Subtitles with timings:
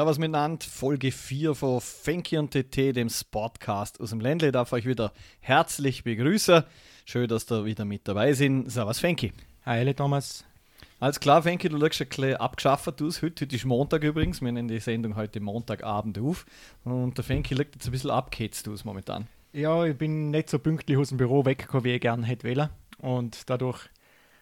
[0.00, 4.50] Servus miteinander, Folge 4 von Fenki und TT, dem Sportcast aus dem Ländle.
[4.50, 6.62] Darf euch wieder herzlich begrüßen.
[7.04, 8.70] Schön, dass ihr wieder mit dabei sind.
[8.70, 9.30] Servus Fenki.
[9.66, 10.46] Hi, Thomas.
[11.00, 13.20] Alles klar, Fenki, du schaust ein bisschen abgeschafft aus.
[13.20, 14.40] Heute, heute ist Montag übrigens.
[14.40, 16.46] Wir nehmen die Sendung heute Montagabend auf.
[16.84, 19.26] Und der Fenki liegt jetzt ein bisschen abgehetzt aus momentan.
[19.52, 22.70] Ja, ich bin nicht so pünktlich aus dem Büro weggekommen, wie ich gerne hätte wollen.
[23.00, 23.90] Und dadurch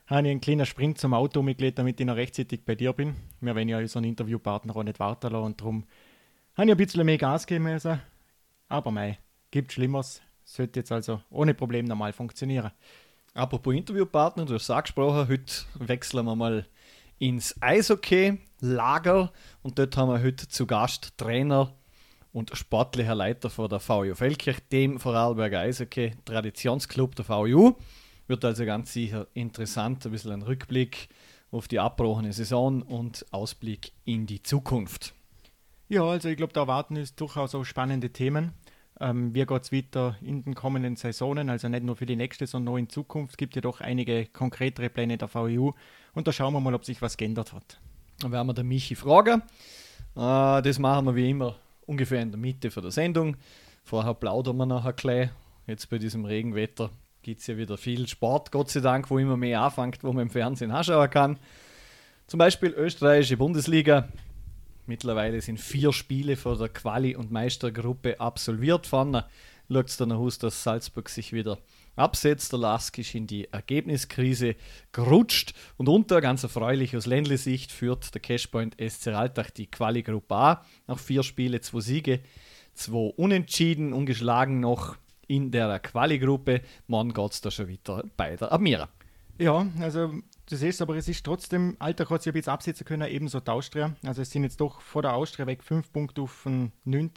[0.08, 3.14] habe ich einen kleinen Sprint zum Auto mitgelegt, damit ich noch rechtzeitig bei dir bin.
[3.40, 5.84] Wir wollen ja unseren Interviewpartner auch nicht warten lassen und darum
[6.56, 8.00] habe ich ein bisschen mehr Gas geben müssen.
[8.68, 9.18] Aber mei,
[9.50, 10.22] gibt Schlimmeres.
[10.44, 12.70] Sollte jetzt also ohne Problem normal funktionieren.
[13.34, 16.66] Apropos Interviewpartner, du hast es angesprochen, heute wechseln wir mal
[17.18, 19.30] ins Eishockey-Lager
[19.62, 21.74] und dort haben wir heute zu Gast Trainer
[22.32, 27.76] und sportlicher Leiter von der VU Feldkirch, dem Vorarlberger Eishockey Traditionsclub der VU.
[28.28, 31.08] Wird also ganz sicher interessant, ein bisschen ein Rückblick
[31.50, 35.14] auf die abgebrochene Saison und Ausblick in die Zukunft.
[35.88, 38.52] Ja, also ich glaube, da erwarten uns durchaus auch spannende Themen.
[39.00, 42.46] Ähm, wie geht es weiter in den kommenden Saisonen, also nicht nur für die nächste,
[42.46, 43.32] sondern auch in Zukunft.
[43.32, 45.72] Es gibt ja doch einige konkretere Pläne der VU
[46.12, 47.80] und da schauen wir mal, ob sich was geändert hat.
[48.20, 49.42] Dann werden wir den Michi fragen.
[50.16, 51.56] Äh, das machen wir wie immer
[51.86, 53.36] ungefähr in der Mitte von der Sendung.
[53.84, 55.30] Vorher plaudern wir nachher gleich.
[55.66, 56.90] Jetzt bei diesem Regenwetter
[57.22, 60.22] gibt es ja wieder viel Sport, Gott sei Dank, wo immer mehr anfängt, wo man
[60.22, 61.38] im Fernsehen anschauen kann.
[62.26, 64.08] Zum Beispiel österreichische Bundesliga.
[64.86, 68.86] Mittlerweile sind vier Spiele von der Quali- und Meistergruppe absolviert.
[68.86, 69.26] Vorne
[69.70, 71.58] schaut es dann aus, dass Salzburg sich wieder
[71.96, 72.52] absetzt.
[72.52, 74.56] Der Lask ist in die Ergebniskrise
[74.92, 75.52] gerutscht.
[75.76, 80.64] Und unter, ganz erfreulich aus Ländle-Sicht, führt der Cashpoint SC Altach die Quali-Gruppe A.
[80.86, 82.20] Nach vier Spiele, zwei Siege,
[82.74, 84.96] zwei Unentschieden, ungeschlagen noch
[85.28, 86.62] in der Quali-Gruppe.
[86.88, 88.88] Morgen geht es da schon weiter bei der Admira.
[89.38, 90.14] Ja, also
[90.46, 93.50] du siehst, aber es ist trotzdem, Alter hat sich ein bisschen absetzen können, ebenso die
[93.50, 93.94] Austria.
[94.04, 97.10] Also es sind jetzt doch vor der Austria weg fünf Punkte auf den 9.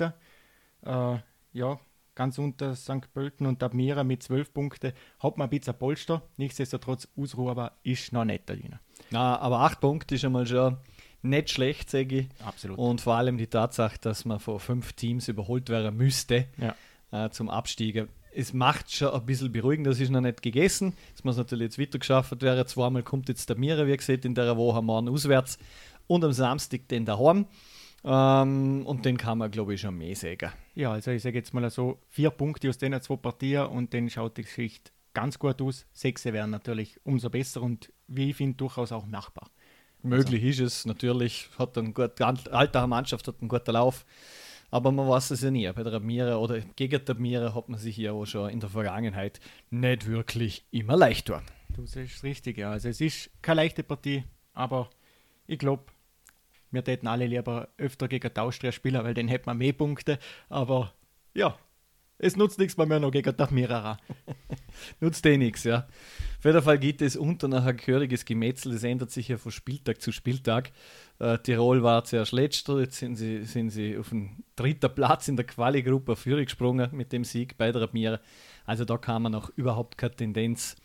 [0.84, 1.18] Äh,
[1.54, 1.80] ja,
[2.14, 3.12] ganz unter St.
[3.14, 4.94] Pölten und Admira mit zwölf Punkten.
[5.20, 8.78] Hat man ein bisschen Polster, nichtsdestotrotz Ausruhe, aber ist noch nicht drin.
[9.10, 10.78] Na, aber acht Punkte ist einmal schon
[11.24, 12.28] nicht schlecht, sage ich.
[12.46, 12.78] Absolut.
[12.78, 16.48] Und vor allem die Tatsache, dass man von fünf Teams überholt werden müsste.
[16.58, 16.76] Ja
[17.12, 18.08] äh, zum Abstieg.
[18.34, 20.94] Es macht schon ein bisschen beruhigend, das ist noch nicht gegessen.
[21.16, 22.66] Es muss natürlich jetzt weiter geschafft werden.
[22.66, 25.58] Zweimal kommt jetzt der Mira, wie gesagt, in der Woche morgen auswärts
[26.08, 27.46] und am Samstag den daheim.
[28.04, 30.52] Ähm, und den kann man, glaube ich, schon mehr sagen.
[30.74, 34.10] Ja, also ich sage jetzt mal so, vier Punkte aus den zwei Partien und dann
[34.10, 35.86] schaut die Geschichte ganz gut aus.
[35.94, 39.52] Sechs wären natürlich umso besser und wie ich finde, durchaus auch machbar.
[40.04, 40.64] Möglich also.
[40.64, 44.06] ist es natürlich, hat eine gute, alte Mannschaft hat einen guten Lauf.
[44.72, 45.70] Aber man weiß es ja nie.
[45.72, 48.70] Bei der Admira oder gegen der Admira hat man sich ja auch schon in der
[48.70, 51.42] Vergangenheit nicht wirklich immer leicht tun.
[51.76, 52.72] Du siehst richtig, ja.
[52.72, 54.24] Also es ist keine leichte Partie,
[54.54, 54.90] aber
[55.46, 55.84] ich glaube,
[56.72, 60.18] wir täten alle lieber öfter gegen die Austria spielen, weil dann hätten wir mehr Punkte.
[60.48, 60.94] Aber
[61.34, 61.58] ja,
[62.22, 63.98] es nutzt nichts, wenn wir noch gegen die Admira
[65.00, 65.88] Nutzt eh nichts, ja.
[66.38, 68.74] Auf jeden Fall gibt es unter ein gehöriges Gemetzel.
[68.74, 70.72] Das ändert sich ja von Spieltag zu Spieltag.
[71.20, 75.36] Äh, Tirol war zuerst letzter, jetzt sind sie, sind sie auf den dritten Platz in
[75.36, 78.20] der Quali-Gruppe gesprungen mit dem Sieg bei der Admira.
[78.66, 80.76] Also da kann man noch überhaupt keine Tendenz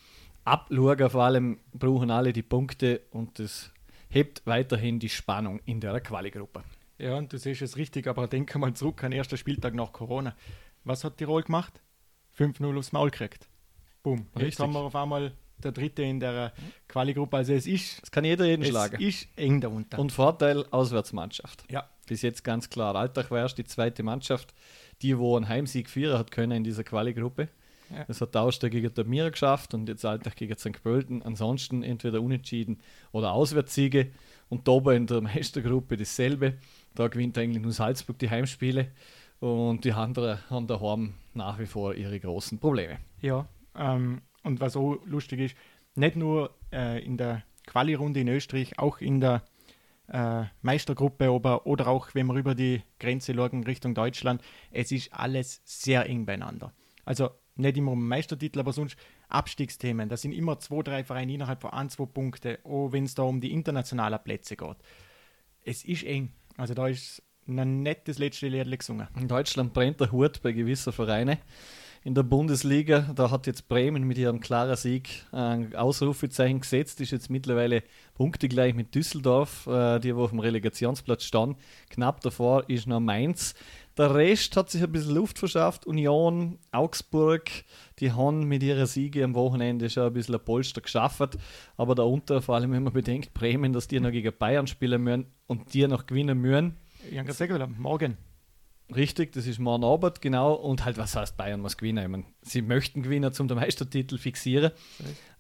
[0.45, 1.11] abschauen.
[1.11, 3.73] Vor allem brauchen alle die Punkte und das
[4.09, 6.65] hebt weiterhin die Spannung in der Quali-Gruppe.
[6.99, 9.93] Ja, und du siehst es richtig, aber denke mal zurück an den ersten Spieltag nach
[9.93, 10.35] Corona.
[10.87, 11.83] Was hat Tirol gemacht?
[12.39, 13.49] 5-0 aufs Maul gekriegt.
[14.05, 14.27] Boom.
[14.37, 14.43] Richtig.
[14.43, 16.53] Jetzt haben wir auf einmal der Dritte in der
[16.87, 17.39] Quali-Gruppe.
[17.39, 18.01] Also es ist.
[18.05, 19.03] Es kann jeder jeden es schlagen.
[19.03, 19.99] ist eng darunter.
[19.99, 21.65] Und Vorteil Auswärtsmannschaft.
[21.73, 21.89] Ja.
[22.07, 22.95] Bis jetzt ganz klar.
[22.95, 24.55] Alltag war erst die zweite Mannschaft,
[25.03, 27.49] die wo einen Heimsieg führen hat können in dieser Quali-Gruppe.
[27.91, 28.05] Ja.
[28.05, 30.81] Das hat Austria gegen der Mira geschafft und jetzt Alltag gegen St.
[30.85, 31.21] Pölten.
[31.23, 32.81] Ansonsten entweder unentschieden
[33.11, 34.13] oder Auswärtssiege.
[34.49, 36.59] Und da in der Meistergruppe dasselbe.
[36.95, 38.93] Da gewinnt eigentlich nur Salzburg die Heimspiele.
[39.41, 42.99] Und die anderen haben daheim nach wie vor ihre großen Probleme.
[43.21, 43.47] Ja,
[43.77, 45.57] ähm, und was auch lustig ist,
[45.95, 49.43] nicht nur äh, in der Quali-Runde in Österreich, auch in der
[50.09, 54.41] äh, Meistergruppe oder, oder auch wenn wir über die Grenze schauen Richtung Deutschland,
[54.71, 56.73] es ist alles sehr eng beieinander.
[57.05, 58.97] Also nicht immer um Meistertitel, aber sonst
[59.29, 60.09] Abstiegsthemen.
[60.09, 63.23] Das sind immer zwei, drei Vereine innerhalb von ein, zwei Punkte, auch wenn es da
[63.23, 64.77] um die internationalen Plätze geht.
[65.63, 66.33] Es ist eng.
[66.57, 69.09] Also da ist nicht das letzte Lied gesungen.
[69.19, 71.39] In Deutschland brennt der Hut bei gewissen Vereinen
[72.07, 73.13] in der Bundesliga.
[73.17, 77.83] Da hat jetzt Bremen mit ihrem klaren Sieg ein Ausrufezeichen gesetzt, ist jetzt mittlerweile
[78.15, 81.57] punktegleich mit Düsseldorf, äh, die wo auf dem Relegationsplatz standen.
[81.91, 83.57] Knapp davor ist noch Mainz.
[83.99, 85.85] Der Rest hat sich ein bisschen Luft verschafft.
[85.85, 87.51] Union, Augsburg,
[87.99, 91.37] die haben mit ihren Siege am Wochenende schon ein bisschen ein Polster geschafft.
[91.77, 95.27] Aber darunter, vor allem wenn man bedenkt, Bremen, dass die noch gegen Bayern spielen müssen
[95.49, 96.77] und die noch gewinnen müssen
[97.11, 98.17] Ich habe gesagt, morgen.
[98.95, 100.55] Richtig, das ist morgen Abend, genau.
[100.55, 102.05] Und halt, was heißt Bayern muss gewinnen?
[102.05, 104.71] Ich meine, sie möchten gewinnen, zum den Meistertitel fixieren.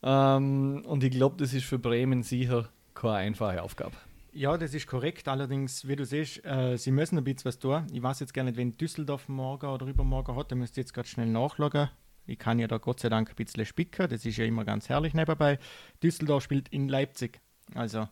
[0.03, 3.97] Ähm, und ich glaube, das ist für Bremen sicher keine einfache Aufgabe.
[4.33, 5.29] Ja, das ist korrekt.
[5.29, 7.87] Allerdings, wie du siehst, äh, sie müssen ein bisschen was tun.
[7.93, 10.51] Ich weiß jetzt gar nicht, wenn Düsseldorf morgen oder übermorgen hat.
[10.51, 11.89] Da müsst ihr jetzt gerade schnell nachschauen.
[12.27, 14.09] Ich kann ja da Gott sei Dank ein bisschen spicken.
[14.09, 15.59] Das ist ja immer ganz herrlich nebenbei.
[16.03, 17.41] Düsseldorf spielt in Leipzig.
[17.75, 18.09] Also,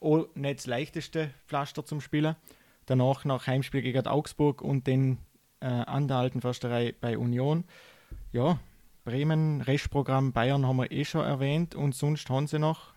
[0.00, 2.34] auch nicht das leichteste Pflaster zum Spielen.
[2.86, 5.18] Danach nach Heimspiel gegen Augsburg und den
[5.60, 7.64] äh, an der alten Försterei bei Union.
[8.32, 8.58] Ja,
[9.04, 12.94] Bremen, Restprogramm Bayern haben wir eh schon erwähnt und sonst haben sie noch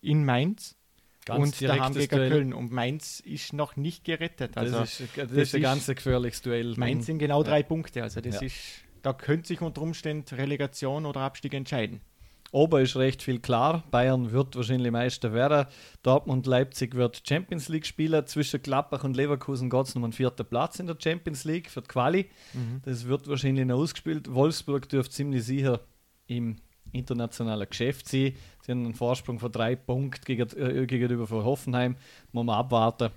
[0.00, 0.76] in Mainz
[1.24, 2.30] Ganz und daheim gegen Duell.
[2.30, 2.52] Köln.
[2.54, 4.56] Und Mainz ist noch nicht gerettet.
[4.56, 6.74] Also das ist, das das ist ein ganz gefährliches Duell.
[6.76, 7.48] Mainz sind genau Ja.
[7.48, 8.02] drei Punkte.
[8.02, 8.42] Also das Ja.
[8.46, 8.56] ist,
[9.02, 12.00] da könnte sich unter Umständen Relegation oder Abstieg entscheiden.
[12.50, 13.84] Ober ist recht viel klar.
[13.90, 15.66] Bayern wird wahrscheinlich Meister werden.
[16.02, 18.26] Dortmund Leipzig wird Champions League spielen.
[18.26, 21.82] Zwischen Gladbach und Leverkusen geht es um einen vierten Platz in der Champions League für
[21.82, 22.30] die Quali.
[22.84, 24.32] Das wird wahrscheinlich noch ausgespielt.
[24.32, 25.80] Wolfsburg dürfte ziemlich sicher
[26.26, 26.56] im
[26.92, 28.34] internationalen Geschäft sein.
[28.62, 31.96] Sie haben einen Vorsprung von drei Punkten äh, gegenüber von Hoffenheim.
[32.32, 33.10] Muss man abwarten.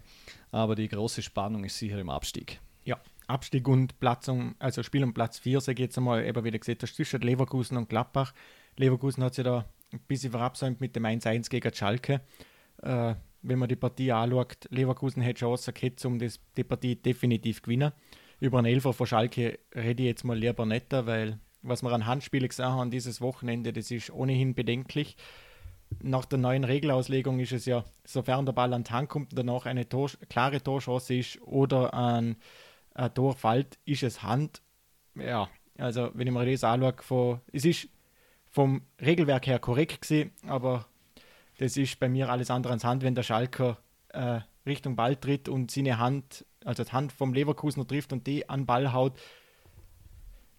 [0.52, 2.60] Aber die große Spannung ist sicher im Abstieg.
[2.84, 6.44] Ja, Abstieg und Platz um, also Spiel um Platz 4, sage ich jetzt einmal, eben
[6.44, 8.34] wieder gesehen, das ist zwischen Leverkusen und Gladbach.
[8.78, 12.22] Leverkusen hat sich da ein bisschen verabsäumt mit dem 1-1 gegen Schalke.
[12.82, 17.62] Äh, wenn man die Partie anschaut, Leverkusen hätte Chance gehabt, um das, die Partie definitiv
[17.62, 17.92] gewinnen.
[18.40, 22.06] Über einen Elfer von Schalke rede ich jetzt mal lieber nicht, weil was wir an
[22.06, 25.16] Handspielen gesehen haben dieses Wochenende, das ist ohnehin bedenklich.
[26.02, 29.38] Nach der neuen Regelauslegung ist es ja, sofern der Ball an die Hand kommt und
[29.38, 32.38] danach eine Tor, klare Torchance ist oder ein,
[32.94, 34.62] ein Tor fällt, ist es Hand.
[35.16, 37.90] Ja, also wenn ich mir das anschaue, es ist
[38.52, 40.86] vom Regelwerk her korrekt gewesen, aber
[41.58, 43.78] das ist bei mir alles andere als Hand, wenn der Schalker
[44.10, 48.48] äh, Richtung Ball tritt und seine Hand, also die Hand vom Leverkusener trifft und die
[48.50, 49.18] an Ball haut,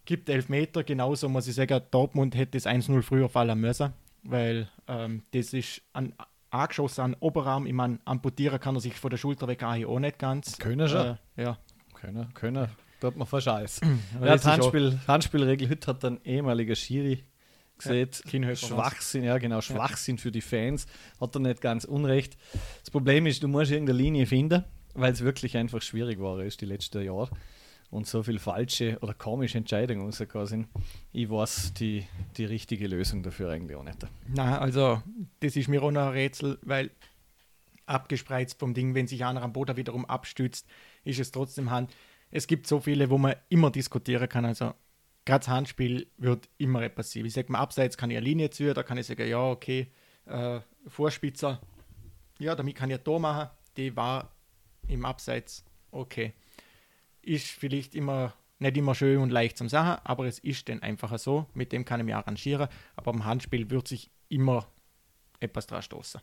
[0.05, 0.83] gibt elf Meter.
[0.83, 3.93] Genauso muss ich sagen, Dortmund hätte das 1-0 früher fallen müssen,
[4.23, 6.13] weil ähm, das ist ein
[6.49, 7.65] angeschossen an Oberarm.
[7.65, 10.57] Ich meine, amputieren kann er sich von der Schulter weg auch nicht ganz.
[10.57, 11.17] Können schon.
[11.35, 11.57] Äh, ja.
[11.93, 12.67] Können, können.
[12.99, 13.47] Tut man fast.
[13.47, 13.65] Aber
[14.21, 17.23] Ja, die Handspiel, Handspielregel heute hat ein ehemaliger Schiri
[17.77, 18.09] gesehen.
[18.27, 20.85] Kienhöfer Schwachsinn, ja genau, Schwachsinn für die Fans.
[21.19, 22.37] Hat er nicht ganz unrecht.
[22.79, 26.61] Das Problem ist, du musst irgendeine Linie finden, weil es wirklich einfach schwierig war ist
[26.61, 27.29] die letzten Jahre.
[27.89, 30.67] Und so viel falsche oder komische Entscheidungen rausgekommen sind.
[31.11, 33.99] Ich weiß die, die richtige Lösung dafür eigentlich auch nicht.
[34.27, 35.03] Na, also
[35.41, 36.89] das ist mir auch noch ein Rätsel, weil
[37.85, 40.67] abgespreizt vom Ding, wenn sich einer am Boden wiederum abstützt,
[41.03, 41.93] ist es trotzdem Hand.
[42.31, 44.45] Es gibt so viele, wo man immer diskutieren kann.
[44.45, 44.73] Also
[45.25, 47.25] gerade das Handspiel wird immer etwas sein.
[47.25, 49.91] Ich sage mal, abseits kann ich eine Linie ziehen, da kann ich sagen, ja, okay,
[50.25, 51.61] äh, Vorspitzer,
[52.39, 53.49] ja, damit kann ich ein Tor machen.
[53.77, 54.31] Die war
[54.87, 56.33] im Abseits okay.
[57.21, 58.33] Ist vielleicht immer
[58.63, 61.45] nicht immer schön und leicht zum Sagen, aber es ist dann einfach so.
[61.53, 62.67] Mit dem kann ich mich arrangieren.
[62.95, 64.67] Aber am Handspiel wird sich immer
[65.39, 66.21] etwas dran stoßen.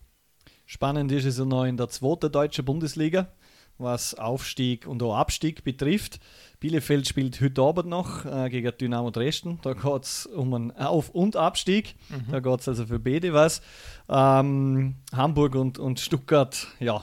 [0.66, 3.32] Spannend ist es ja noch in der zweiten deutschen Bundesliga,
[3.80, 6.20] was Aufstieg und auch Abstieg betrifft.
[6.60, 9.58] Bielefeld spielt heute Abend noch äh, gegen Dynamo Dresden.
[9.62, 11.94] Da geht es um einen Auf- und Abstieg.
[12.30, 13.62] Da geht es also für beide was.
[14.08, 17.02] Ähm, Hamburg und, und Stuttgart, ja,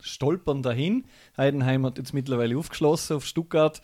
[0.00, 1.04] stolpern dahin.
[1.36, 3.78] Heidenheim hat jetzt mittlerweile aufgeschlossen auf Stuttgart.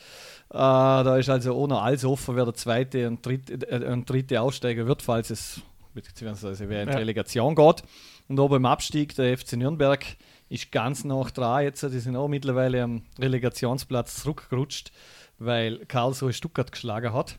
[0.51, 4.41] Äh, da ist also noch alles offen, wer der zweite und dritte, äh, und dritte
[4.41, 5.61] Aussteiger wird, falls es
[5.95, 6.99] beziehungsweise wer in die Ja.
[7.01, 7.83] Relegation geht.
[8.29, 10.05] Und oben im Abstieg, der FC Nürnberg
[10.49, 11.83] ist ganz nach dran jetzt.
[11.83, 14.93] Die sind auch mittlerweile am Relegationsplatz zurückgerutscht,
[15.39, 17.39] weil Karlsruhe Stuttgart geschlagen hat.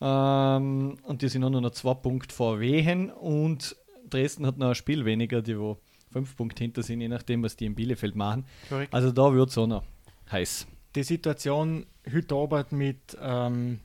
[0.00, 3.76] Ähm, und die sind auch nur noch zwei Punkte vor Wehen und
[4.08, 5.78] Dresden hat noch ein Spiel weniger, die wo
[6.12, 8.46] fünf Punkte hinter sind, je nachdem, was die in Bielefeld machen.
[8.68, 8.94] Korrekt.
[8.94, 9.84] Also da wird es auch noch
[10.30, 10.66] heiß.
[10.94, 13.80] Die Situation heute Abend mit ähm,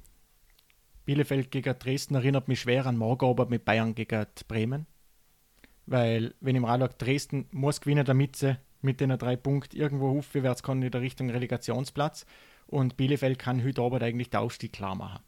[1.05, 4.85] Bielefeld gegen Dresden erinnert mich schwer an morgen Abend mit Bayern gegen Bremen.
[5.91, 10.17] Weil, wenn ich mir anschaue, Dresden muss gewinnen, damit sie mit den drei Punkten irgendwo
[10.17, 12.25] aufwärts kann in der Richtung Relegationsplatz.
[12.65, 15.19] Und Bielefeld kann heute Abend eigentlich den Aufstieg klar machen.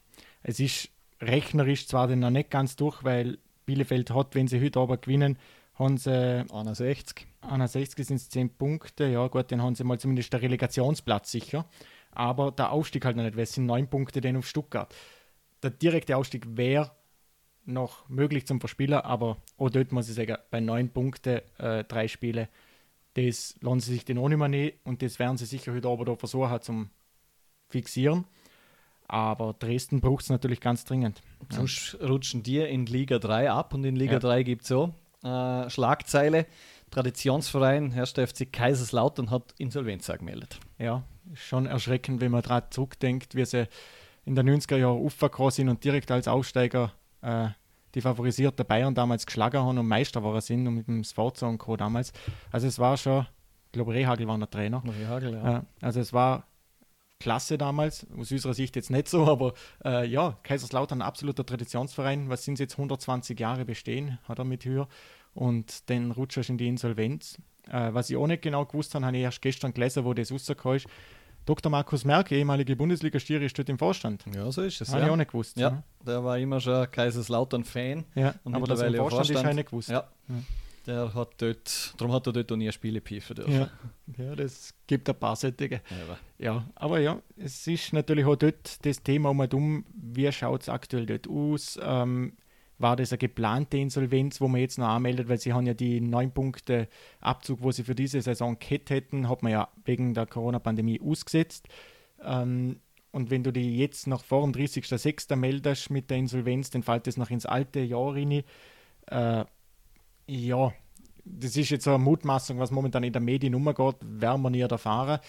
[0.42, 0.88] Es ist
[1.20, 5.38] rechnerisch zwar dann noch nicht ganz durch, weil Bielefeld hat, wenn sie heute Abend gewinnen,
[5.74, 7.28] haben sie 61.
[7.42, 11.66] 61 sind es 10 Punkte, ja gut, dann haben sie mal zumindest der Relegationsplatz sicher.
[12.12, 14.96] Aber der Aufstieg halt noch nicht, weil es sind 9 Punkte denn auf Stuttgart.
[15.62, 16.92] Der direkte Aufstieg wäre
[17.66, 22.08] noch möglich zum Verspielen, aber auch dort muss ich sagen, bei 9 Punkten, äh, drei
[22.08, 22.50] Spiele,
[23.14, 25.88] das lassen sie sich den auch nicht mehr nehmen und das werden sie sicher heute
[25.88, 26.90] Abend auch versuchen zum
[27.70, 28.26] Fixieren.
[29.08, 31.22] Aber Dresden braucht es natürlich ganz dringend.
[31.52, 31.58] Ja.
[31.58, 34.20] Sonst rutschen die in Liga 3 ab und in Liga Ja.
[34.20, 34.94] 3 gibt es so
[35.24, 36.46] äh, Schlagzeile.
[36.90, 40.60] Traditionsverein, Herrscher FC Kaiserslautern, hat Insolvenz angemeldet.
[40.78, 41.04] Ja,
[41.34, 43.68] schon erschreckend, wenn man daran zurückdenkt, wie sie
[44.26, 46.94] in den 90er Jahren aufgekommen sind und direkt als Aufsteiger
[47.24, 47.50] äh,
[47.96, 51.58] die favorisierte Bayern damals geschlagen haben und Meister waren sind und mit dem Sforza und
[51.58, 51.78] Co.
[51.78, 52.12] damals.
[52.52, 53.26] Also es war schon,
[53.66, 54.84] ich glaube Rehagel war der Trainer.
[54.86, 55.58] Rehagel, ja.
[55.58, 56.48] Äh, also es war
[57.20, 59.54] klasse damals, aus unserer Sicht jetzt nicht so, aber
[59.86, 62.30] äh, ja, Kaiserslautern ein absoluter Traditionsverein.
[62.30, 64.88] Was sind sie jetzt 120 Jahre bestehen, hat er mit Höhe.
[65.34, 67.38] Und dann rutscht er in die Insolvenz.
[67.70, 70.32] Äh, was ich auch nicht genau gewusst habe, habe ich erst gestern gelesen, wo das
[70.32, 70.88] rausgekommen ist.
[71.46, 71.70] Dr.
[71.70, 74.24] Markus Merck, ehemalige Bundesliga-Stiere, steht im Vorstand.
[74.34, 74.90] Ja, so ist es.
[74.90, 75.06] Habe ja.
[75.06, 75.58] ich auch nicht gewusst.
[75.58, 75.84] Ja, ja.
[76.06, 78.06] der war immer schon Kaiserslautern-Fan.
[78.16, 79.90] Ja, und aber das im Vorstand, Vorstand ist auch nicht gewusst.
[79.90, 80.08] Ja.
[80.30, 80.36] ja.
[80.86, 83.54] Der hat dort, darum hat er dort auch nie Spiele pfeifen dürfen.
[83.54, 83.70] Ja.
[84.18, 85.70] ja, das gibt ein paar solche.
[85.70, 85.80] Ja,
[86.40, 90.64] ja, aber ja, es ist natürlich auch dort das Thema um und um, wie schaut
[90.64, 91.80] es aktuell dort aus?
[91.82, 92.34] Ähm,
[92.78, 96.02] war das eine geplante Insolvenz, wo man jetzt noch anmeldet, weil sie haben ja die
[96.02, 96.88] neun Punkte
[97.20, 101.68] Abzug, wo sie für diese Saison gehabt hätten, hat man ja wegen der Corona-Pandemie ausgesetzt.
[102.22, 102.80] Ähm,
[103.12, 105.36] und wenn du die jetzt noch vor dem 30.06.
[105.36, 108.44] meldest mit der Insolvenz, dann fällt das noch ins alte Jahr rein.
[109.08, 109.46] Äh,
[110.28, 110.74] ja,
[111.26, 115.20] das ist jetzt eine Mutmaßung, was momentan in der Medien umgeht, werden wir nie erfahren.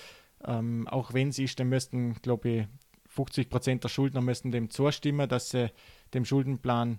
[0.46, 2.66] Ähm, auch wenn es ist, dann müssten, glaube ich,
[3.08, 5.70] 50 Prozent der Schuldner müssten dem zustimmen, dass sie
[6.14, 6.98] dem Schuldenplan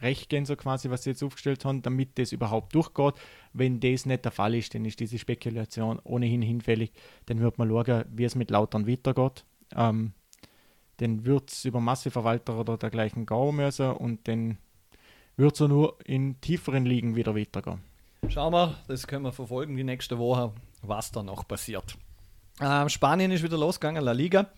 [0.00, 3.14] recht gehen, so quasi, was sie jetzt aufgestellt haben, damit das überhaupt durchgeht.
[3.52, 6.92] Wenn das nicht der Fall ist, dann ist diese Spekulation ohnehin hinfällig.
[7.26, 9.44] Dann wird man schauen, wie es mit Lautern weitergeht.
[9.74, 10.12] Ähm,
[10.98, 14.58] dann wird es über Masseverwalter oder dergleichen gehen müssen und dann
[15.36, 17.80] wird es nur in tieferen Ligen wieder weitergehen.
[18.28, 21.96] Schauen wir, das können wir verfolgen die nächste Woche, was da noch passiert.
[22.60, 24.50] Ähm, Spanien ist wieder losgegangen, La Liga.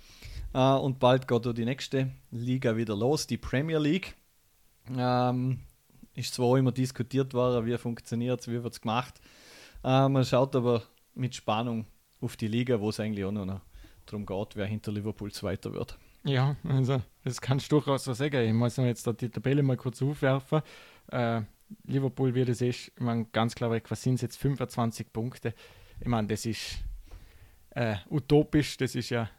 [0.54, 4.14] Äh, und bald geht die nächste Liga wieder los, die Premier League.
[4.97, 5.61] Ähm,
[6.14, 9.21] ist zwar immer diskutiert worden, wie funktioniert es, wie wird es gemacht.
[9.85, 10.83] Äh, man schaut aber
[11.14, 11.87] mit Spannung
[12.21, 13.61] auf die Liga, wo es eigentlich auch noch
[14.07, 15.99] darum geht, wer hinter Liverpool Zweiter wird.
[16.25, 18.42] Ja, also das kannst du durchaus so sagen.
[18.42, 20.62] Ich muss jetzt die Tabelle mal kurz aufwerfen.
[21.11, 21.42] Äh,
[21.85, 25.54] Liverpool wird es ist, ich meine, ganz klar weg, was sind es jetzt 25 Punkte?
[26.00, 26.78] Ich meine, das ist
[27.71, 29.30] äh, utopisch, das ist ja,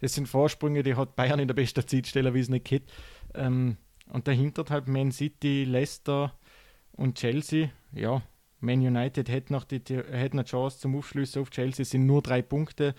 [0.00, 2.92] das sind Vorsprünge, die hat Bayern in der besten Zeitstelle, wie es nicht geht.
[3.34, 3.76] Ähm,
[4.12, 6.34] und dahinter halt Man City, Leicester
[6.92, 7.70] und Chelsea.
[7.92, 8.22] Ja,
[8.60, 12.42] Man United hätte noch die, hätte eine Chance zum Aufschluss auf Chelsea, sind nur drei
[12.42, 12.94] Punkte.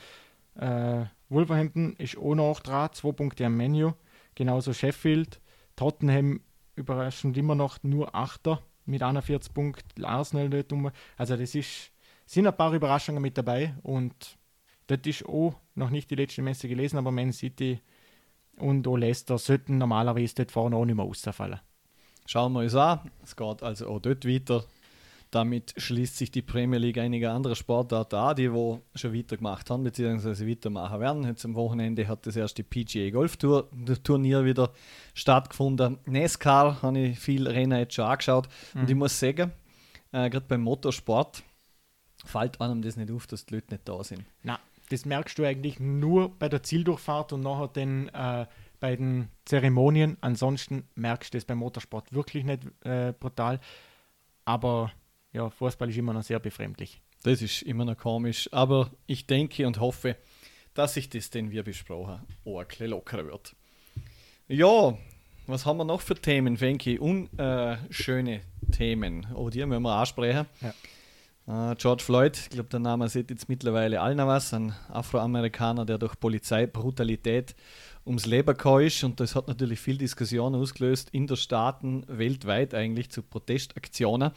[0.56, 3.94] Äh, Wolverhampton ist auch noch dran, zwei Punkte am Menu.
[4.34, 5.40] Genauso Sheffield.
[5.76, 6.42] Tottenham
[6.76, 10.06] überraschend immer noch nur Achter mit 41 Punkten.
[10.06, 10.92] Arsenal nicht um.
[11.16, 11.92] Also das ist,
[12.26, 14.38] sind ein paar Überraschungen mit dabei und
[14.88, 17.80] das ist auch noch nicht die letzte Messe gelesen, aber Man City
[18.64, 21.60] und auch Leicester sollten normalerweise dort vorne auch nicht mehr rausfallen.
[22.26, 23.12] Schauen wir uns an.
[23.22, 24.64] Es geht also auch dort weiter.
[25.30, 29.84] Damit schließt sich die Premier League einige andere Sportarten an, die wo schon weitergemacht haben
[29.84, 30.48] bzw.
[30.48, 31.24] weitermachen werden.
[31.24, 33.68] Jetzt am Wochenende hat das erste PGA Golf Tour
[34.04, 34.72] Turnier wieder
[35.16, 35.98] stattgefunden.
[36.06, 38.82] NASCAR habe ich viel Rennen jetzt schon angeschaut mhm.
[38.82, 39.52] und ich muss sagen,
[40.12, 41.42] äh, gerade beim Motorsport
[42.24, 44.24] fällt einem das nicht auf, dass die Leute nicht da sind.
[44.44, 44.60] Nein,
[44.94, 48.46] das merkst du eigentlich nur bei der Zieldurchfahrt und nachher dann äh,
[48.80, 50.18] bei den Zeremonien.
[50.22, 53.60] Ansonsten merkst du das beim Motorsport wirklich nicht äh, brutal.
[54.46, 54.92] Aber
[55.32, 57.02] ja, Fußball ist immer noch sehr befremdlich.
[57.24, 60.16] Das ist immer noch komisch, aber ich denke und hoffe,
[60.76, 63.56] dass sich das denn, wie besprochen, auch ein bisschen lockerer wird.
[64.48, 64.96] Ja,
[65.48, 67.00] was haben wir noch für Themen, Fenki?
[67.00, 69.26] Unschöne Themen.
[69.34, 70.46] Oh, die müssen wir ansprechen.
[70.62, 70.74] Ja.
[71.46, 75.98] Uh, George Floyd, ich glaube, der Name sieht jetzt mittlerweile allen was, ein Afroamerikaner, der
[75.98, 77.54] durch Polizeibrutalität
[78.06, 79.04] ums Leben gekommen ist.
[79.04, 84.32] Und das hat natürlich viel Diskussion ausgelöst in den Staaten, weltweit eigentlich zu Protestaktionen.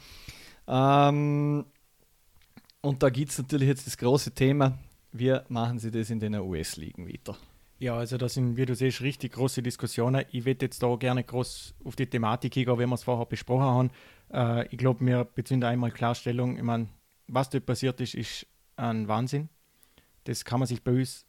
[0.67, 1.65] Ähm,
[2.81, 4.77] und da gibt es natürlich jetzt das große Thema,
[5.13, 7.37] wie machen sie das in den US-Ligen weiter?
[7.79, 10.25] Ja, also das sind, wie du siehst, richtig große Diskussionen.
[10.31, 13.63] Ich würde jetzt da gerne groß auf die Thematik gehen, wenn wir es vorher besprochen
[13.63, 13.91] haben.
[14.33, 16.57] Äh, ich glaube, wir beziehen da einmal Klarstellung.
[16.57, 16.87] Ich meine,
[17.27, 19.49] was dort passiert ist, ist ein Wahnsinn.
[20.23, 21.25] Das kann man sich bei uns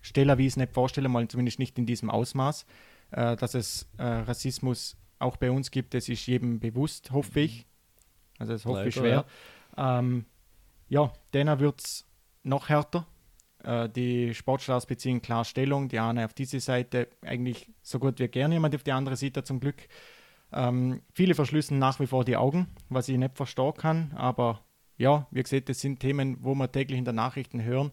[0.00, 2.66] stellerweise nicht vorstellen, mal zumindest nicht in diesem Ausmaß.
[3.10, 7.66] Äh, dass es äh, Rassismus auch bei uns gibt, das ist jedem bewusst, hoffe ich.
[8.38, 9.24] Also das hoffe ich schwer.
[9.76, 10.26] Ja, ähm,
[10.88, 12.06] ja denen wird es
[12.42, 13.06] noch härter.
[13.62, 15.88] Äh, die Sportstars beziehen klar Stellung.
[15.88, 19.44] Die eine auf diese Seite, eigentlich so gut wie gerne jemand auf die andere Seite
[19.44, 19.88] zum Glück.
[20.52, 24.12] Ähm, viele verschlüssen nach wie vor die Augen, was ich nicht verstehen kann.
[24.16, 24.60] Aber
[24.98, 27.92] ja, wie gesagt, das sind Themen, wo wir täglich in den Nachrichten hören.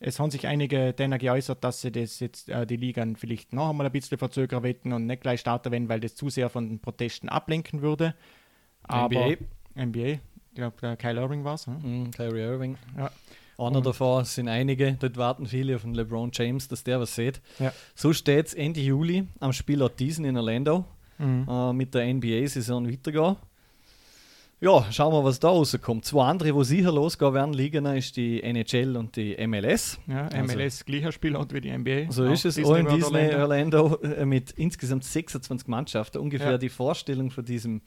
[0.00, 3.70] Es haben sich einige denen geäußert, dass sie das jetzt äh, die Ligen vielleicht noch
[3.70, 6.68] einmal ein bisschen verzögern wetten und nicht gleich starten werden, weil das zu sehr von
[6.68, 8.14] den Protesten ablenken würde.
[8.82, 9.36] Aber NBA,
[9.86, 10.20] NBA Ich
[10.54, 11.66] glaube, der Kyle Irving war es.
[11.66, 11.78] Hm?
[11.82, 12.76] Mhm, Kyrie Irving.
[12.98, 13.10] Ja.
[13.56, 17.14] Einer Und- davon sind einige, dort warten viele auf den LeBron James, dass der was
[17.14, 17.40] sieht.
[17.60, 17.72] Ja.
[17.94, 20.84] So steht es Ende Juli am Spielort Diesen in Orlando
[21.18, 21.46] Mhm.
[21.48, 23.36] äh, mit der NBA-Saison weitergehen.
[24.60, 26.04] Ja, schauen wir, was da rauskommt.
[26.06, 29.98] Zwei andere, wo sicher losgehen werden, liegen, ist die NHL und die MLS.
[30.06, 32.10] Ja, MLS gleicher Spielort wie die NBA.
[32.10, 32.54] So ist es.
[32.54, 33.82] Disney in Disney Orlando.
[33.90, 36.18] Orlando, äh, mit insgesamt 26 Mannschaften.
[36.18, 36.58] Ungefähr Ja.
[36.58, 37.82] die Vorstellung von diesem,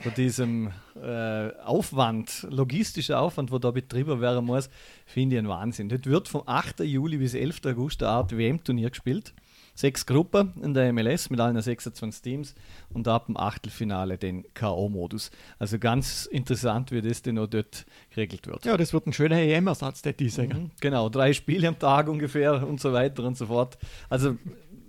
[0.00, 4.70] von diesem äh, Aufwand, logistischer Aufwand, wo da betrieben werden muss,
[5.06, 5.88] finde ich ein Wahnsinn.
[5.88, 6.80] Dort wird vom 8.
[6.80, 7.60] Juli bis 11.
[7.66, 9.34] August eine Art WM-Turnier gespielt.
[9.78, 12.56] Sechs Gruppen in der MLS mit allen 26 Teams
[12.92, 15.30] und ab dem Achtelfinale den K.O.-Modus.
[15.60, 18.64] Also ganz interessant, wie das denn auch dort geregelt wird.
[18.64, 20.62] Ja, das wird ein schöner EM-Ersatz, der die sagen.
[20.62, 23.78] Mhm, Genau, drei Spiele am Tag ungefähr und so weiter und so fort.
[24.10, 24.36] Also,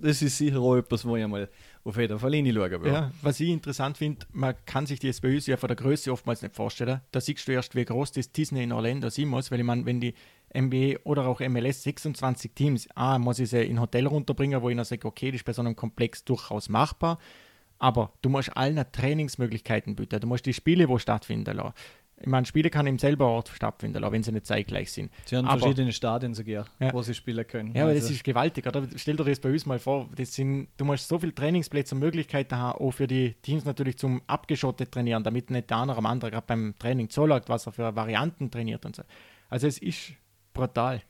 [0.02, 1.48] das ist sicher auch etwas, wo ich mal
[1.84, 2.90] auf jeden Fall reinschauen würde.
[2.90, 6.42] Ja, was ich interessant finde, man kann sich bei uns ja von der Größe oftmals
[6.42, 7.02] nicht vorstellen.
[7.12, 9.86] Da siehst du erst, wie groß das Disney in Orlando sein muss, weil ich meine,
[9.86, 10.16] wenn die
[10.54, 14.70] NBA oder auch MLS 26 Teams, ah, muss ich sie in ein Hotel runterbringen, wo
[14.70, 17.18] ich dann sage, okay, das ist bei so einem Komplex durchaus machbar,
[17.78, 20.20] aber du musst allen Trainingsmöglichkeiten bieten.
[20.20, 21.74] Du musst die Spiele, wo stattfinden lassen.
[22.22, 25.10] Ich meine, Spiele kann im selben Ort stattfinden lassen, wenn sie nicht zeitgleich sind.
[25.24, 26.92] Sie haben Aber- verschiedene Stadien sogar, Ja.
[26.92, 27.74] wo sie spielen können.
[27.74, 28.86] Ja, aber das Also, ist gewaltig, oder?
[28.98, 30.10] Stell dir das bei uns mal vor.
[30.14, 33.98] Das sind, du musst so viele Trainingsplätze und Möglichkeiten haben, auch für die Teams natürlich
[33.98, 37.72] zum abgeschottet trainieren, damit nicht der andere am anderen gerade beim Training zulagt, was er
[37.72, 39.04] für Varianten trainiert und so.
[39.48, 40.12] Also es ist
[40.60, 41.02] brutal.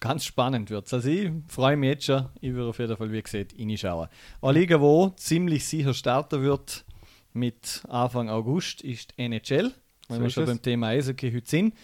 [0.00, 2.28] ganz spannend wird Also, ich freue mich jetzt schon.
[2.40, 4.08] Ich würde auf jeden Fall, wie gesagt, reinschauen.
[4.42, 6.84] Eine Liga, wo ziemlich sicher starten wird
[7.32, 9.72] mit Anfang August, ist NHL.
[10.08, 10.50] Wenn So wir schon es.
[10.50, 11.74] beim Thema Eishockey heute sind.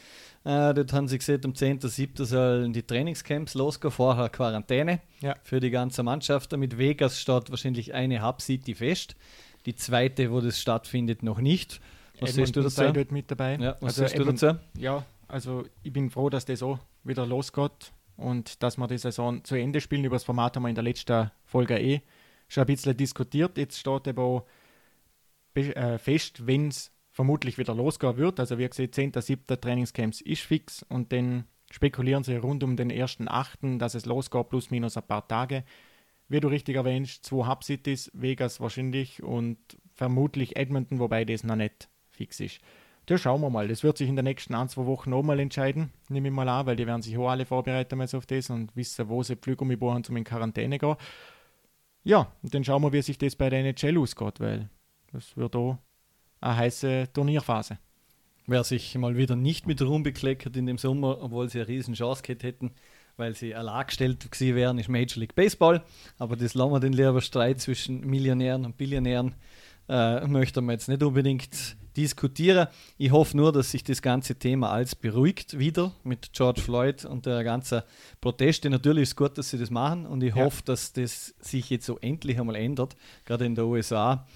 [0.45, 2.25] Äh, dort haben sie gesagt, am 10.07.
[2.25, 5.36] sollen die Trainingscamps losgehen, vorher Quarantäne Ja.
[5.43, 6.52] für die ganze Mannschaft.
[6.56, 9.15] Mit Vegas steht wahrscheinlich eine Hub-City fest.
[9.67, 11.80] Die zweite, wo das stattfindet, noch nicht.
[12.21, 12.95] Was siehst du Edmonton sei dazu?
[12.95, 13.56] dort mit dabei.
[13.56, 14.58] Ja, was also siehst du Edmont- dazu?
[14.78, 19.45] Ja, also ich bin froh, dass das auch wieder losgeht und dass wir die Saison
[19.45, 20.04] zu Ende spielen.
[20.04, 22.02] Über das Format haben wir in der letzten Folge eh
[22.49, 23.58] schon ein bisschen diskutiert.
[23.58, 24.47] Jetzt steht aber auch
[25.54, 28.41] äh, fest, wenn es vermutlich wieder losgehen wird.
[28.41, 29.60] Also wie gesagt, 10.7.
[29.60, 34.71] Trainingscamps ist fix und dann spekulieren sie rund um den 1.8., dass es losgeht, plus
[34.71, 35.65] minus ein paar Tage.
[36.28, 39.58] Wie du richtig erwähnst, zwei Hub-Cities, Vegas wahrscheinlich und
[39.95, 42.60] vermutlich Edmonton, wobei das noch nicht fix ist.
[43.06, 43.67] Da schauen wir mal.
[43.67, 46.67] Das wird sich in den nächsten ein, zwei Wochen nochmal entscheiden, nehme ich mal an,
[46.67, 49.76] weil die werden sich auch alle vorbereiten jetzt auf das und wissen, wo sie Flügummi
[49.76, 50.97] buchen, um in Quarantäne gehen.
[52.04, 54.69] Ja, und dann schauen wir, wie sich das bei der NHL ausgeht, weil
[55.12, 55.78] das wird auch
[56.41, 57.78] eine heiße Turnierphase.
[58.47, 61.95] Wer sich mal wieder nicht mit Ruhm bekleckert in dem Sommer, obwohl sie eine riesen
[61.95, 62.73] Chance gehabt hätten,
[63.17, 65.84] weil sie allein gestellt gewesen wären, ist Major League Baseball.
[66.19, 69.34] Aber das lassen wir den lieber Streit zwischen Millionären und Billionären.
[69.88, 72.68] Äh, möchte man jetzt nicht unbedingt diskutieren.
[72.97, 77.26] Ich hoffe nur, dass sich das ganze Thema als beruhigt wieder mit George Floyd und
[77.26, 77.82] der ganzen
[78.21, 78.71] Proteste.
[78.71, 80.45] Natürlich ist es gut, dass sie das machen und ich Ja.
[80.45, 84.26] hoffe, dass das sich jetzt so endlich einmal ändert, gerade in den USA.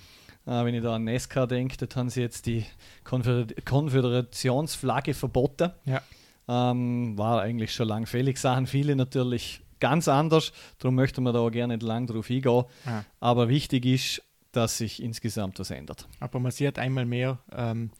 [0.44, 2.64] Äh, wenn ich da an NASCAR denke, dort haben sie jetzt die
[3.04, 5.70] Konföder Konföderationsflagge verboten.
[5.84, 6.02] Ja.
[6.48, 10.52] Ähm, war eigentlich schon lang fällig, sahen viele natürlich ganz anders.
[10.78, 12.64] Darum möchte man da auch gerne nicht lang drauf eingehen.
[12.84, 13.04] Ja.
[13.20, 16.08] Aber wichtig ist, dass sich insgesamt was ändert.
[16.20, 17.90] Aber man sieht einmal mehr ähm,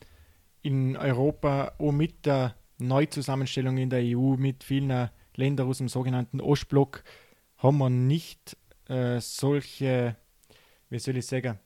[0.61, 6.41] in Europa, auch mit der Neuzusammenstellung in der EU, mit vielen Ländern aus dem sogenannten
[6.41, 7.03] Ostblock,
[7.57, 8.57] haben wir nicht
[8.87, 10.15] äh, solche,
[10.89, 11.59] wie soll ich sagen,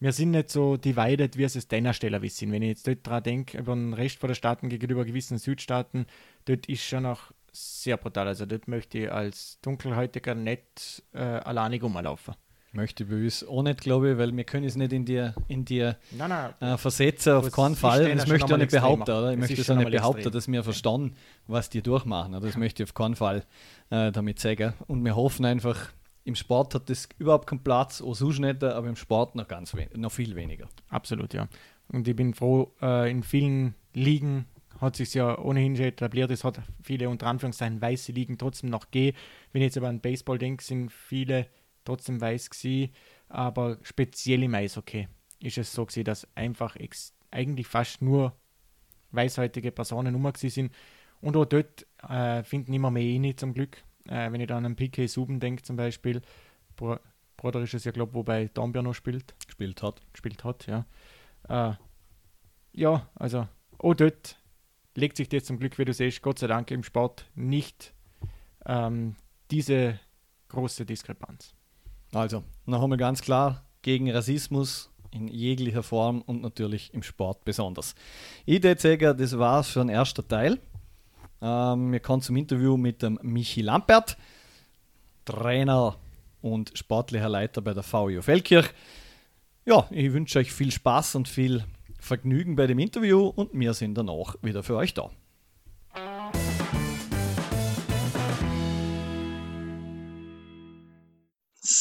[0.00, 2.52] wir sind nicht so divided, wie es es Dennersteller wissen.
[2.52, 6.06] Wenn ich jetzt dort dran denke, über den Rest der Staaten gegenüber gewissen Südstaaten,
[6.44, 8.28] dort ist schon noch sehr brutal.
[8.28, 12.34] Also dort möchte ich als Dunkelhäutiger nicht äh, alleinig rumlaufen.
[12.72, 15.34] Möchte ich bei uns auch nicht, glaube ich, weil wir können es nicht in dir,
[15.48, 18.14] in dir Nein, nein, äh, versetzen, auf Das keinen Fall.
[18.14, 19.32] Das möchte ich auch nicht behaupten, oder?
[19.32, 20.32] Ich möchte es auch nicht behaupten, extrem.
[20.32, 21.14] dass wir verstanden,
[21.46, 22.34] was die durchmachen.
[22.34, 22.46] Oder?
[22.46, 23.44] Das möchte ich auf keinen Fall
[23.88, 24.74] äh, damit sagen.
[24.86, 25.92] Und wir hoffen einfach,
[26.24, 29.74] im Sport hat das überhaupt keinen Platz, auch sonst nicht, aber im Sport noch, ganz
[29.96, 30.68] noch viel weniger.
[30.90, 31.48] Absolut, ja.
[31.90, 34.44] Und ich bin froh, äh, in vielen Ligen
[34.78, 36.30] hat sich ja ohnehin schon etabliert.
[36.30, 39.16] Es hat viele unter Anführungszeichen weiße Ligen trotzdem noch gegeben.
[39.52, 41.46] Wenn ich jetzt aber an Baseball denke, sind viele
[41.88, 42.92] trotzdem weiß gewesen.
[43.28, 45.08] Aber speziell im Eishockey
[45.40, 46.76] ist es so gewesen, dass einfach
[47.30, 48.36] eigentlich fast nur
[49.10, 50.74] weißhäutige Personen rum gewesen sind.
[51.20, 53.82] Und auch dort äh, finden immer mehr rein, zum Glück.
[54.06, 56.22] Äh, wenn ich dann an PK Suben denke zum Beispiel,
[56.76, 56.98] Bro
[57.36, 60.00] Bruder ist es ja, glaube ich, wobei Dombia noch spielt Gespielt hat.
[60.12, 60.86] gespielt hat, ja.
[61.48, 61.74] Äh,
[62.72, 63.46] ja, also
[63.78, 64.36] auch dort
[64.96, 67.94] legt sich das zum Glück, wie du siehst, Gott sei Dank im Sport nicht
[68.66, 69.14] ähm,
[69.52, 70.00] diese
[70.48, 71.54] große Diskrepanz.
[72.12, 77.94] Also, noch einmal ganz klar, gegen Rassismus in jeglicher Form und natürlich im Sport besonders.
[78.46, 80.58] Sagen, das war es für den ersten Teil.
[81.40, 84.16] Ähm, wir kommen zum Interview mit dem Michi Lampert,
[85.24, 85.96] Trainer
[86.40, 88.70] und sportlicher Leiter bei der VU Feldkirch.
[89.64, 91.64] Ja, ich wünsche euch viel Spaß und viel
[92.00, 95.10] Vergnügen bei dem Interview und wir sind danach wieder für euch da.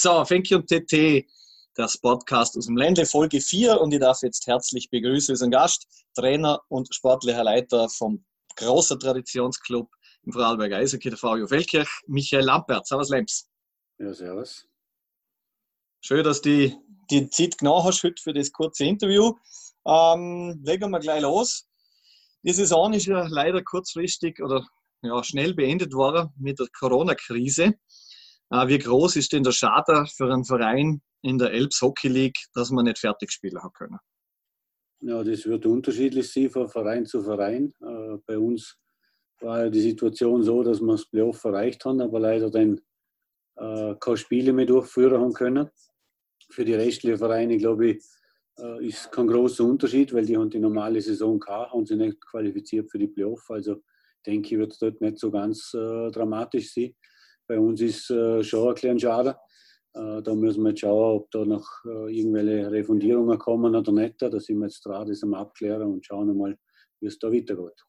[0.08, 1.28] So, Thank you TT,
[1.76, 5.86] das Podcast aus dem Ländle, Folge 4 und ich darf jetzt herzlich begrüßen unseren Gast,
[6.15, 8.24] Trainer und sportlicher Leiter vom
[8.56, 9.89] großer Traditionsclub
[10.24, 12.88] im Vorarlberg Eishockey, der VU Feldkirch, Michael Lampert.
[12.88, 13.50] Servus Lemps.
[14.00, 14.65] Ja, servus.
[16.00, 16.72] Schön, dass du
[17.12, 19.34] die Zeit genommen hast heute für das kurze Interview.
[19.86, 21.67] Ähm, legen wir gleich los.
[22.43, 24.65] Die Saison ist ja leider kurzfristig oder
[25.02, 27.74] ja, schnell beendet worden mit der Corona-Krise.
[28.50, 32.38] Äh, wie groß ist denn der Schaden für einen Verein in der Elbs Hockey League,
[32.54, 33.98] dass man nicht fertig spielen hat können?
[35.02, 37.74] Ja, das wird unterschiedlich sein von Verein zu Verein.
[37.82, 38.78] Äh, bei uns
[39.40, 42.82] war die Situation so, dass wir das Playoff erreicht haben, aber leider dann
[43.58, 45.70] äh, keine Spiele mehr durchführen haben können.
[46.50, 48.06] Für die restlichen Vereine, glaube ich,
[48.58, 52.26] äh, ist kein großer Unterschied, weil die haben die normale Saison gehabt, haben sie nicht
[52.26, 53.48] qualifiziert für die Playoff.
[53.50, 53.84] Also
[54.26, 56.96] denke ich, wird es dort nicht so ganz dramatisch sein.
[57.48, 59.38] Bei uns ist äh, schon ein kleiner schade.
[59.94, 64.22] Äh, da müssen wir jetzt schauen, ob da noch äh, irgendwelche Refundierungen kommen oder nicht.
[64.22, 66.58] Da sind wir jetzt dran, das am Abklären und schauen mal,
[67.00, 67.84] wie es da weitergeht.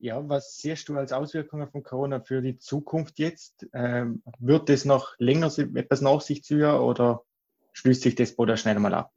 [0.00, 3.66] Ja, was siehst du als Auswirkungen von Corona für die Zukunft jetzt?
[3.72, 7.24] Ähm, wird das noch länger etwas nach sich ziehen oder
[7.72, 9.12] schließt sich das Boot schnell mal ab?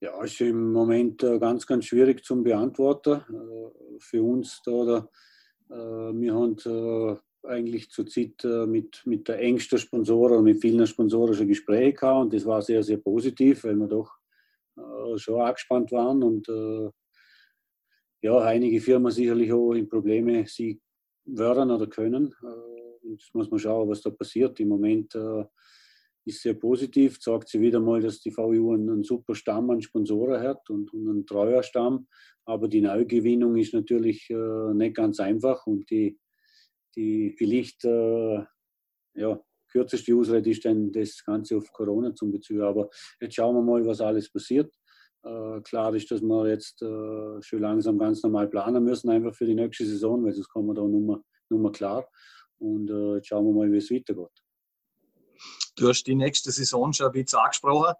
[0.00, 3.20] Ja, ist im Moment ganz, ganz schwierig zum Beantworten.
[3.98, 5.08] Für uns da,
[5.70, 6.56] wir haben
[7.44, 12.20] eigentlich zur Zeit äh, mit, mit der engsten Sponsoren, mit vielen Sponsoren schon Gespräche gehabt
[12.22, 14.12] und das war sehr, sehr positiv, weil wir doch
[14.76, 16.90] äh, schon angespannt waren und äh,
[18.22, 20.80] ja, einige Firmen sicherlich auch in Probleme sie
[21.24, 22.34] werden oder können.
[22.42, 24.60] Äh, jetzt muss man schauen, was da passiert.
[24.60, 25.44] Im Moment äh,
[26.24, 29.80] ist sehr positiv, sagt sie wieder mal, dass die VU einen, einen super Stamm an
[29.80, 32.06] Sponsoren hat und, und einen treuer Stamm,
[32.44, 36.18] aber die Neugewinnung ist natürlich äh, nicht ganz einfach und die
[36.96, 38.42] die vielleicht äh,
[39.14, 42.62] ja, kürzeste Ausrede ist dann das Ganze auf Corona zum beziehen.
[42.62, 42.88] Aber
[43.20, 44.72] jetzt schauen wir mal, was alles passiert.
[45.22, 49.46] Äh, klar ist, dass wir jetzt äh, schon langsam ganz normal planen müssen, einfach für
[49.46, 52.08] die nächste Saison, weil sonst kommen wir da nur, nur klar.
[52.58, 54.42] Und äh, jetzt schauen wir mal, wie es weitergeht.
[55.76, 57.94] Du hast die nächste Saison schon ein bisschen angesprochen.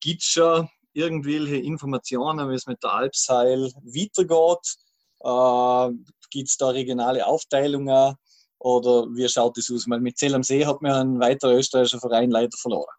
[0.00, 4.76] Gibt es schon irgendwelche Informationen, wie es mit der Alpseil weitergeht?
[5.20, 8.14] Äh, Gibt es da regionale Aufteilungen
[8.58, 9.88] oder wie schaut das aus?
[9.88, 12.94] Weil mit Zell am See hat man einen weiteren österreichischen Verein leider verloren.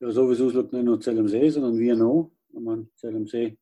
[0.00, 2.30] Ja, so wie es aussieht, nicht nur Zell am See, sondern wir noch.
[2.52, 3.58] Ich meine, Zell am See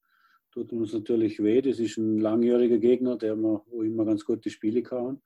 [0.53, 1.63] tut uns natürlich weh.
[1.63, 5.23] Das ist ein langjähriger Gegner, der wir immer ganz gute Spiele kann.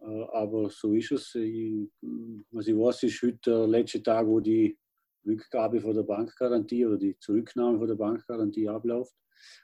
[0.00, 1.34] Äh, aber so ist es.
[1.34, 1.88] Ich,
[2.50, 4.78] was ich weiß, ist heute der letzte Tag, wo die
[5.26, 9.14] Rückgabe von der Bankgarantie oder die Zurücknahme von der Bankgarantie abläuft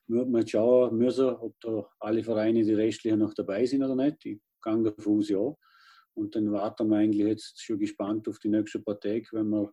[0.07, 4.25] wird man schauen müssen, ob da alle Vereine, die restlichen, noch dabei sind oder nicht.
[4.25, 5.55] Ich gehe davon aus, ja.
[6.15, 9.73] Und dann warten wir eigentlich jetzt schon gespannt auf die nächste Partei, wenn wir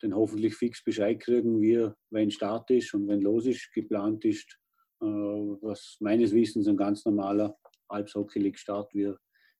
[0.00, 4.58] dann hoffentlich fix Bescheid kriegen, wie, wenn Start ist und wenn los ist, geplant ist,
[5.00, 7.56] äh, was meines Wissens ein ganz normaler
[7.88, 9.14] Alpshockey League Start wie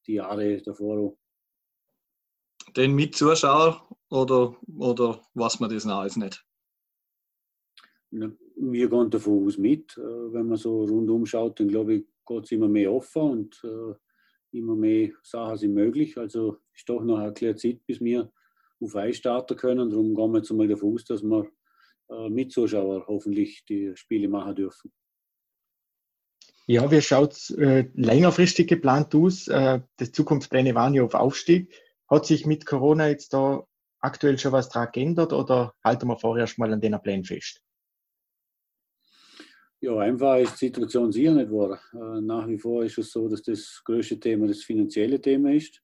[0.06, 1.16] die Jahre davor.
[2.76, 6.46] Den mit Zuschauer oder, oder was man das noch alles nicht?
[8.56, 9.96] wir gehen davon aus mit.
[9.96, 13.64] Äh, wenn man so rundum schaut, dann glaube ich, geht es immer mehr offen und
[13.64, 13.94] äh,
[14.58, 16.16] immer mehr Sachen sind möglich.
[16.16, 18.32] Also ist doch noch eine kleine Zeit, bis wir
[18.80, 19.90] auf Eis starten können.
[19.90, 21.46] Darum gehen wir jetzt mal davon aus, dass wir
[22.10, 24.92] äh, mit Zuschauern hoffentlich die Spiele machen dürfen.
[26.68, 29.46] Ja, wie schaut es äh, längerfristig geplant aus?
[29.46, 31.72] Äh, die Zukunftspläne waren ja auf Aufstieg.
[32.08, 33.64] Hat sich mit Corona jetzt da
[34.00, 37.62] aktuell schon was daran geändert oder halten wir vorerst mal an den Plänen fest?
[39.80, 41.80] Ja, einfach ist die Situation sicher nicht wahr.
[41.92, 45.80] Äh, nach wie vor ist es so, dass das größte Thema das finanzielle Thema ist.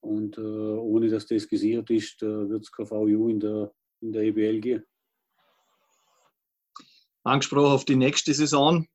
[0.00, 4.12] Und äh, ohne dass das gesichert ist, äh, wird es kein VU in der, in
[4.12, 4.84] der EBL gehen.
[7.24, 8.86] Angesprochen auf die nächste Saison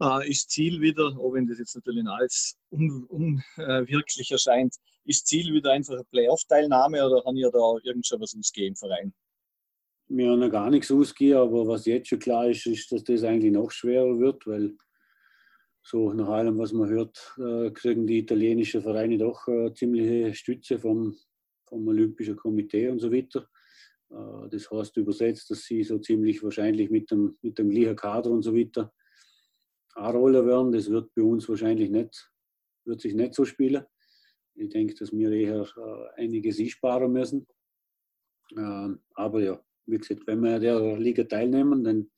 [0.00, 5.52] äh, ist Ziel wieder, auch wenn das jetzt natürlich als unwirklich un, erscheint, ist Ziel
[5.52, 9.12] wieder einfach eine Playoff-Teilnahme oder haben ihr da irgend schon was ausgehen im Verein?
[10.08, 13.52] mir noch gar nichts ausgehen, aber was jetzt schon klar ist, ist, dass das eigentlich
[13.52, 14.76] noch schwerer wird, weil
[15.82, 20.78] so nach allem, was man hört, äh, kriegen die italienischen Vereine doch äh, ziemliche Stütze
[20.78, 21.16] vom,
[21.66, 23.48] vom Olympischen Komitee und so weiter.
[24.10, 28.30] Äh, das heißt übersetzt, dass sie so ziemlich wahrscheinlich mit dem, mit dem gleichen Kader
[28.30, 28.92] und so weiter
[29.98, 30.72] auch Roller werden.
[30.72, 32.30] Das wird bei uns wahrscheinlich nicht,
[32.84, 33.84] wird sich nicht so spielen.
[34.54, 37.46] Ich denke, dass wir eher äh, einiges einsparen müssen.
[38.56, 42.10] Ähm, aber ja, wie gesagt, wenn wir der Liga teilnehmen, dann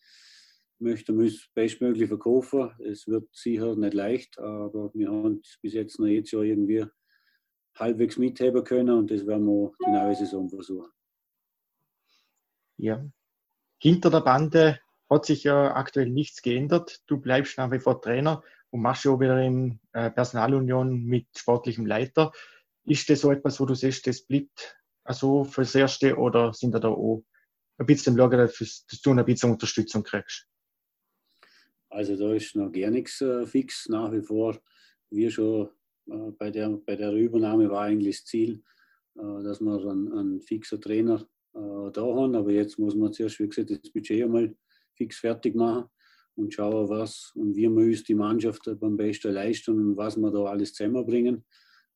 [0.78, 2.70] möchten wir es bestmöglich verkaufen.
[2.80, 6.86] Es wird sicher nicht leicht, aber wir haben bis jetzt noch jedes Jahr irgendwie
[7.76, 10.90] halbwegs mitheben können und das werden wir die neue Saison versuchen.
[12.78, 13.04] Ja.
[13.78, 17.02] Hinter der Bande hat sich ja aktuell nichts geändert.
[17.06, 21.84] Du bleibst nach wie vor Trainer und machst ja wieder in äh, Personalunion mit sportlichem
[21.84, 22.32] Leiter.
[22.84, 26.78] Ist das so etwas, wo du siehst, das bleibt also fürs Erste oder sind da
[26.78, 27.24] da auch
[27.78, 30.46] ein bisschen im Lager, dass du ein bisschen Unterstützung kriegst?
[31.88, 34.60] Also da ist noch gar nichts äh, fix nach wie vor.
[35.10, 35.70] Wir schon
[36.06, 38.62] äh, bei, der, bei der Übernahme war eigentlich das Ziel,
[39.14, 42.36] dass wir einen, einen fixer Trainer da haben.
[42.36, 44.54] Aber jetzt muss man zuerst, wie gesagt, das Budget einmal
[45.00, 45.88] fix fertig machen
[46.36, 50.30] und schauen, was und wie wir uns die Mannschaft beim besten leisten und was wir
[50.30, 51.44] da alles zusammenbringen.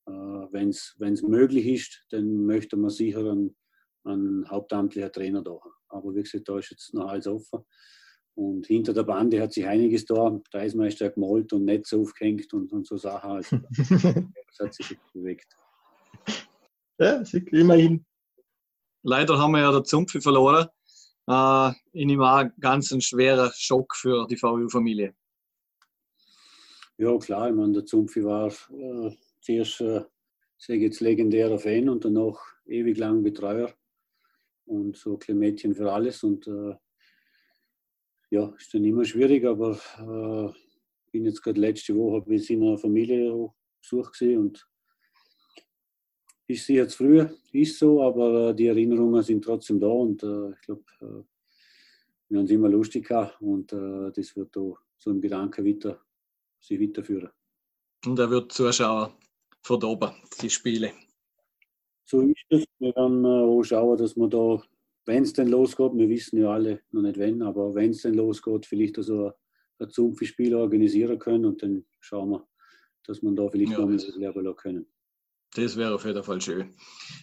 [0.06, 3.56] Äh, Wenn es möglich ist, dann möchte man sicher einen,
[4.04, 5.72] einen hauptamtlichen Trainer da haben.
[5.88, 7.60] Aber wie gesagt, da ist jetzt noch alles offen.
[8.36, 10.40] Und hinter der Bande hat sich einiges da.
[10.50, 13.30] Da ist meist gemalt und Netze aufgehängt und, und so Sachen.
[13.30, 15.56] Also, das hat sich bewegt.
[16.98, 18.04] Ja, immerhin.
[19.02, 20.66] Leider haben wir ja der Zumpfi verloren.
[21.26, 25.14] Äh, ich nehme auch ganz ein schwerer Schock für die VU-Familie.
[26.96, 27.48] Ja, klar.
[27.48, 29.10] Ich meine, der Zumpfi war äh,
[29.40, 30.02] zuerst, äh,
[30.58, 33.72] sage jetzt, legendärer Fan und danach ewig lang Betreuer.
[34.66, 36.22] Und so ein Mädchen für alles.
[36.22, 36.74] Und äh,
[38.30, 40.52] ja, ist dann immer schwierig, aber äh,
[41.10, 44.66] bin jetzt gerade letzte Woche bei seiner Familie besucht und
[46.46, 50.50] ist sie jetzt früher, ist so, aber äh, die Erinnerungen sind trotzdem da und äh,
[50.50, 51.22] ich glaube, äh,
[52.28, 56.00] wir haben es immer lustig gehabt und das wird da so im Gedanken weiter,
[56.58, 57.30] sich weiterführen.
[58.06, 59.16] Und er wird Zuschauer
[59.62, 60.92] von oben, die Spiele.
[62.06, 62.64] So ist es.
[62.78, 64.60] Wir werden auch schauen, dass wir da
[65.06, 68.14] wenn es denn losgeht, wir wissen ja alle noch nicht wenn, aber wenn es denn
[68.14, 69.32] losgeht, vielleicht also
[69.78, 72.48] ein Zumpfi-Spiel organisieren können und dann schauen wir,
[73.06, 74.86] dass man da vielleicht ja, noch ein bisschen lernen können.
[75.54, 76.74] Das wäre auf jeden Fall schön.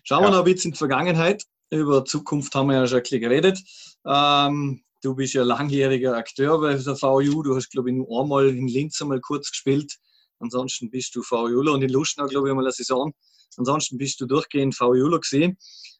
[0.03, 0.27] Schauen ja.
[0.27, 1.43] wir noch ein bisschen in die Vergangenheit.
[1.69, 3.59] Über Zukunft haben wir ja schon ein bisschen geredet.
[4.05, 7.43] Ähm, du bist ja langjähriger Akteur bei der VU.
[7.43, 9.97] Du hast, glaube ich, nur einmal in Linz einmal kurz gespielt.
[10.39, 13.13] Ansonsten bist du VUler und in Lustenau, glaube ich, einmal eine Saison.
[13.57, 15.57] Ansonsten bist du durchgehend VUler gesehen.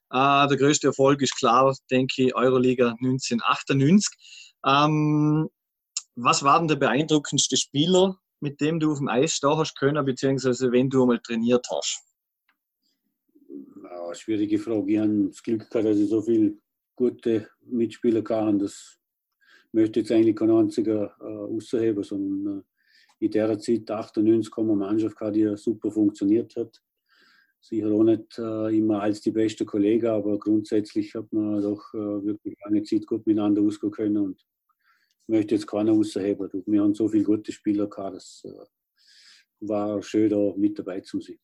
[0.10, 4.10] Äh, der größte Erfolg ist klar, denke ich, Euroliga 1998.
[4.66, 5.50] Ähm,
[6.16, 10.04] was war denn der beeindruckendste Spieler, mit dem du auf dem Eis stehen hast können,
[10.06, 12.02] beziehungsweise wenn du einmal trainiert hast?
[13.92, 14.92] Ja, schwierige Frage.
[14.92, 16.58] Ich habe das Glück gehabt, dass ich so viele
[16.96, 18.58] gute Mitspieler hatte.
[18.60, 18.98] Das
[19.74, 24.80] möchte jetzt eigentlich kein einziger äh, ausheben, sondern äh, in der Zeit 98 kam eine
[24.80, 26.82] Mannschaft, gehabt, die super funktioniert hat
[27.62, 32.26] sicher auch nicht äh, immer als die beste Kollege, aber grundsätzlich hat man doch äh,
[32.26, 34.46] wirklich lange Zeit gut miteinander ausgehen können und
[35.28, 36.64] möchte jetzt keiner ausheben.
[36.66, 38.66] Wir haben so viele gute Spieler gehabt, das äh,
[39.62, 41.38] war schön, da mit dabei zu sein.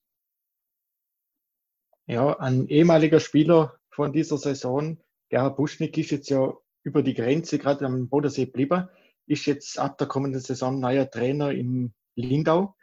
[2.08, 4.98] Ja, ein ehemaliger Spieler von dieser Saison,
[5.30, 8.88] Gerhard Buschnick, ist jetzt ja über die Grenze gerade am Bodensee geblieben,
[9.26, 12.76] ist jetzt ab der kommenden Saison neuer Trainer in Lindau.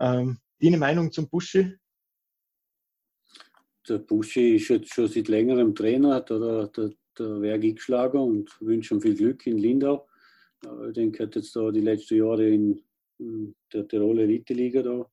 [0.00, 1.76] Ähm, deine Meinung zum Buschi?
[3.88, 8.60] der Buschi ist jetzt schon seit längerem Trainer, hat der, der, der Werk eingeschlagen und
[8.60, 10.06] wünsche ihm viel Glück in Lindau.
[10.86, 12.80] Ich denke, er hat jetzt da die letzten Jahre in,
[13.72, 15.08] der Tiroler Elite-Liga da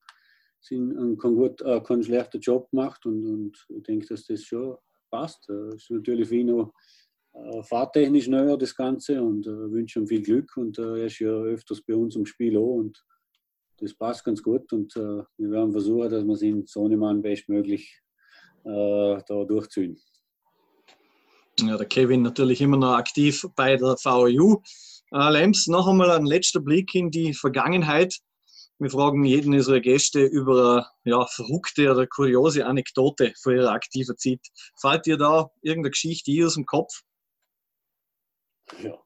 [0.62, 4.76] sind, einen, gut, äh, keinen schlechten Job gemacht und, und ich denke, dass das schon
[5.10, 5.50] passt.
[5.50, 6.72] Es ist natürlich ihn auch
[7.34, 10.56] äh, fahrtechnisch neuer, das Ganze, und äh, wünsche ihm viel Glück.
[10.58, 13.04] Und äh, er ist ja öfters bei uns im Spiel auch und
[13.78, 14.72] das passt ganz gut.
[14.74, 18.02] Und äh, wir werden versuchen, dass wir es in Sohnemann bestmöglich
[18.66, 20.00] äh, da durchziehen.
[21.62, 24.62] Ja, der Kevin natürlich immer noch aktiv bei der VU.
[25.12, 28.20] Äh, Lems, noch einmal ein letzter Blick in die Vergangenheit.
[28.80, 34.18] Wir fragen jeden unserer Gäste über eine ja, verrückte oder kuriose Anekdote von ihrer aktiven
[34.18, 34.40] Zeit.
[34.80, 37.02] Fällt dir da irgendeine Geschichte aus dem Kopf?
[38.82, 38.98] Ja,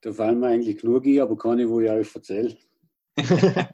[0.00, 2.56] da fallen mir eigentlich genug ein, aber keine, wo ich euch erzähle.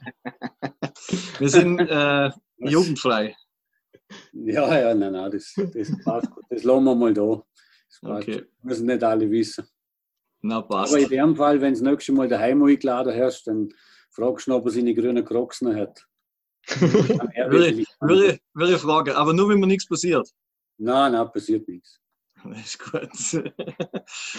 [1.39, 3.37] Wir sind äh, jugendfrei.
[4.33, 6.45] Ja, ja, nein, nein, das, das passt gut.
[6.49, 7.45] Das lassen wir mal da.
[8.01, 8.45] Das okay.
[8.63, 9.69] müssen nicht alle wissen.
[10.41, 10.93] Na, passt.
[10.93, 13.69] Aber in dem Fall, wenn das nächste Mal daheim eingeladen hast, dann
[14.17, 16.05] fragst du noch, ob er seine grünen Crocs noch hat.
[16.81, 20.29] würde, würde, würde fragen, aber nur wenn mir nichts passiert.
[20.79, 22.01] Nein, nein, passiert nichts.
[22.43, 23.45] Das ist gut.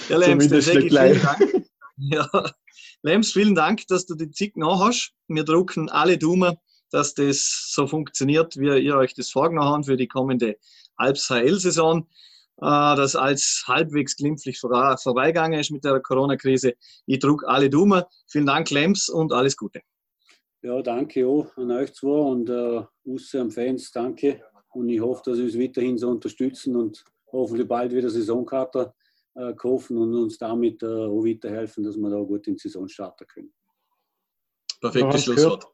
[0.10, 1.68] ja, Lems, dann sage ich vielen Dank.
[1.98, 2.30] Ja,
[3.02, 5.14] Lems, vielen Dank, dass du die Zeit noch hast.
[5.28, 6.58] Wir drucken alle Daumen,
[6.92, 10.58] dass das so funktioniert, wie ihr euch das vorgenommen habt für die kommende
[10.96, 12.02] Alps HL-Saison.
[12.02, 12.06] Äh,
[12.60, 16.74] das als halbwegs glimpflich vorbeigegangen ist mit der Corona-Krise.
[17.06, 18.04] Ich druck alle Daumen.
[18.28, 19.82] Vielen Dank, Lems, und alles Gute.
[20.64, 24.44] Ja, danke auch an euch zwei und äh, am Fans, danke.
[24.74, 28.94] Und ich hoffe, dass Sie uns weiterhin so unterstützen und hoffentlich bald wieder Saisonkarte
[29.36, 32.88] äh, kaufen und uns damit äh, auch weiterhelfen, dass wir da gut in die Saison
[32.88, 33.54] starten können.
[34.82, 35.68] Perfektes Schlusswort.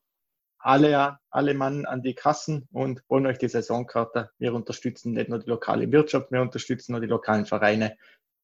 [0.65, 4.32] Alle, alle Mann an die Kassen und holen euch die Saisonkarte.
[4.39, 7.97] Wir unterstützen nicht nur die lokale Wirtschaft, wir unterstützen auch die lokalen Vereine.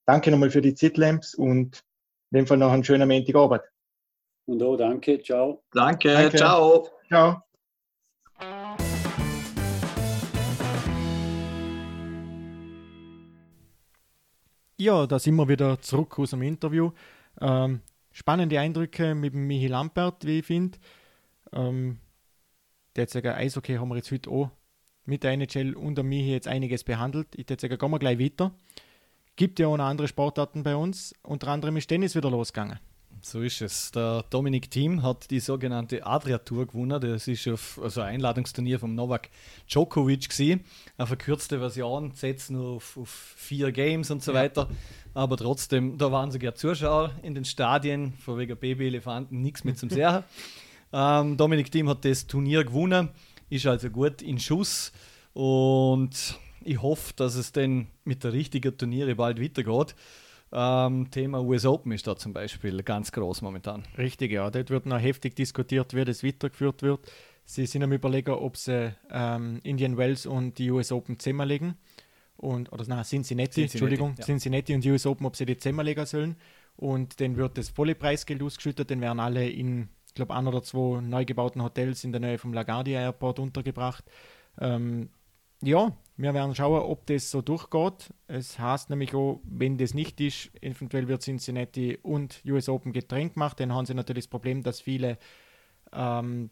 [0.05, 1.81] Danke nochmal für die Zitlamps und
[2.31, 3.61] in dem Fall noch einen schönen Montagabend.
[4.47, 5.63] Und auch danke, ciao.
[5.71, 6.37] Danke, danke.
[6.37, 6.89] ciao.
[7.07, 7.41] Ciao.
[14.77, 16.91] Ja, da sind wir wieder zurück aus dem Interview.
[17.39, 17.79] Ähm,
[18.11, 20.77] spannende Eindrücke mit dem Michi Lampert, wie ich finde.
[21.53, 21.99] Ähm,
[22.99, 24.49] der hat sagen, Eishockey haben wir jetzt heute auch
[25.05, 27.27] mit der NHL und der Michi jetzt einiges behandelt.
[27.35, 28.51] Ich würde sagen, gehen wir gleich weiter.
[29.37, 31.15] Gibt ja auch noch andere Sportarten bei uns.
[31.23, 32.77] Unter anderem ist Tennis wieder losgegangen.
[33.21, 33.91] So ist es.
[33.91, 36.99] Der Dominik Thiem hat die sogenannte Adria Tour gewonnen.
[36.99, 39.29] Das ist auf, also ein Einladungsturnier von Novak
[39.69, 40.65] Djokovic gewesen.
[40.97, 44.41] Eine verkürzte Version, setzt nur auf, auf, vier Games und so ja.
[44.41, 44.67] weiter.
[45.13, 49.89] Aber trotzdem, da waren sogar Zuschauer in den Stadien, von wegen Baby-Elefanten, nichts mit zum
[49.89, 50.23] Sehen.
[50.93, 53.09] ähm, Dominik Thiem hat das Turnier gewonnen,
[53.49, 54.91] ist also gut in Schuss
[55.33, 59.95] und ich hoffe, dass es dann mit der richtigen Turniere bald weitergeht.
[60.51, 63.83] Ähm, Thema US Open ist da zum Beispiel ganz groß momentan.
[63.97, 64.49] Richtig, ja.
[64.49, 67.11] Dort wird noch heftig diskutiert, wie das weitergeführt wird.
[67.45, 71.75] Sie sind am Überlegen, ob sie ähm, Indian Wells und die US Open zusammenlegen.
[72.37, 74.25] Und, oder nein, Cincinnati, Cincinnati Entschuldigung, ja.
[74.25, 76.35] Cincinnati und die US Open, ob sie die zusammenlegen sollen.
[76.75, 80.63] Und dann wird das volle Preisgeld ausgeschüttet, dann werden alle in, ich glaube, ein oder
[80.63, 84.03] zwei neu gebauten Hotels in der Nähe vom LaGuardia Airport untergebracht.
[84.59, 85.09] Ähm,
[85.61, 88.13] ja, wir werden schauen, ob das so durchgeht.
[88.27, 93.35] Es heißt nämlich auch, wenn das nicht ist, eventuell wird Cincinnati und US Open getrennt
[93.35, 93.59] gemacht.
[93.59, 95.17] Dann haben sie natürlich das Problem, dass viele
[95.93, 96.49] ähm,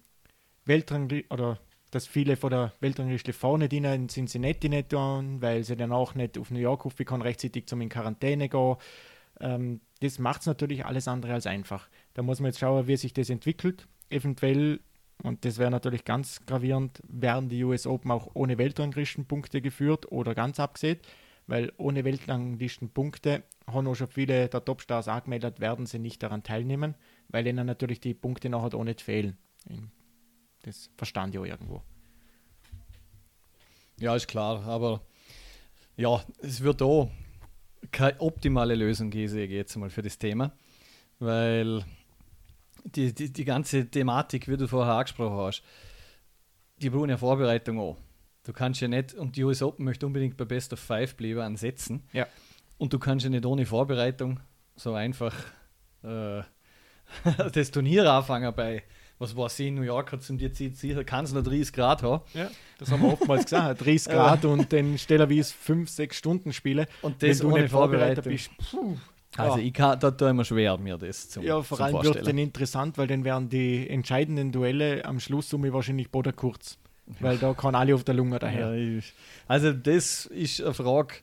[0.66, 5.94] Weltrang oder dass viele von der Weltrangliste vorne in Cincinnati nicht tun, weil sie dann
[5.94, 8.76] auch nicht auf New York rufen kann, rechtzeitig zum in Quarantäne gehen.
[9.40, 11.88] Ähm, das macht es natürlich alles andere als einfach.
[12.18, 13.88] Da muss man jetzt schauen, wie sich das entwickelt.
[14.10, 14.80] Eventuell
[15.22, 20.34] und das wäre natürlich ganz gravierend, werden die US Open auch ohne Weltranglistenpunkte geführt oder
[20.34, 20.98] ganz abgesehen,
[21.46, 26.96] weil ohne Weltranglistenpunkte haben auch schon viele der Topstars angemeldet, werden sie nicht daran teilnehmen,
[27.30, 29.38] weil ihnen natürlich die Punkte nachher auch nicht fehlen.
[30.64, 31.84] Das verstand ich auch irgendwo.
[34.00, 35.02] Ja, ist klar, aber
[35.96, 37.12] ja, es wird auch
[37.92, 40.52] keine optimale Lösung geben, jetzt mal für das Thema,
[41.20, 41.84] weil
[42.96, 45.64] die, die, die ganze Thematik, wie du vorher angesprochen hast,
[46.78, 47.98] die brauchen ja Vorbereitung auch.
[48.44, 51.42] Du kannst ja nicht, und die US Open möchte unbedingt bei Best of Five bleiben,
[51.42, 52.04] ansetzen.
[52.14, 52.28] Ja.
[52.78, 54.40] Und du kannst ja nicht ohne Vorbereitung
[54.76, 55.34] so einfach
[56.04, 56.42] äh,
[57.52, 58.84] das Turnier anfangen bei,
[59.20, 62.04] was war sie in New York, hat zum dir sicher, kann es noch 30 Grad
[62.04, 62.24] haben.
[62.34, 66.16] Ja, das haben wir oftmals gesagt, 30 Grad und dann stellen wir es 5, 6
[66.16, 66.88] Stunden Spiele.
[67.02, 68.96] Und das wenn du nicht vorbereitet bist, puh,
[69.38, 69.64] also ja.
[69.64, 72.98] ich kann, da tue immer schwer, mir das zu Ja, vor allem wird dann interessant,
[72.98, 76.78] weil dann werden die entscheidenden Duelle am Schluss um wahrscheinlich Boda kurz.
[77.20, 78.76] Weil da kann alle auf der Lunge daher.
[78.76, 79.02] Ja,
[79.48, 81.16] also das ist eine Frage,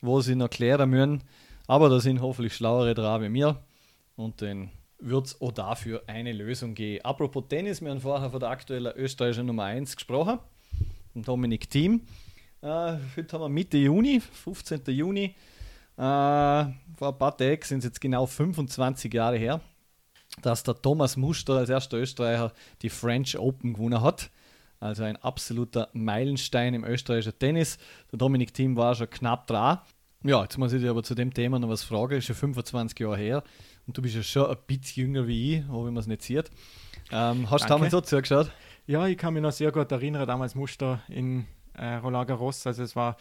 [0.00, 1.22] wo sie noch klären müssen.
[1.66, 3.60] Aber da sind hoffentlich schlauere dran wie mir.
[4.16, 7.04] Und dann wird es auch dafür eine Lösung geben.
[7.04, 10.38] Apropos Tennis, wir haben vorher von der aktuellen österreichischen Nummer 1 gesprochen,
[11.14, 12.02] Dominik Thiem.
[12.62, 14.82] Äh, heute haben wir Mitte Juni, 15.
[14.86, 15.34] Juni.
[15.96, 19.60] Äh, vor ein paar Tagen sind es jetzt genau 25 Jahre her,
[20.42, 24.30] dass der Thomas Muster als erster Österreicher die French Open gewonnen hat.
[24.78, 27.78] Also ein absoluter Meilenstein im österreichischen Tennis.
[28.12, 29.78] Der Dominik Thiem war schon knapp dran.
[30.22, 32.18] Ja, jetzt muss ich dir aber zu dem Thema noch was fragen.
[32.18, 33.42] Ist schon 25 Jahre her
[33.86, 36.22] und du bist ja schon ein bisschen jünger wie ich, auch wenn man es nicht
[36.22, 36.50] sieht.
[37.10, 38.50] Ähm, hast du damals so zugeschaut?
[38.86, 42.66] Ja, ich kann mich noch sehr gut erinnern, damals Muster in äh, Roland Garros.
[42.66, 43.16] Also es war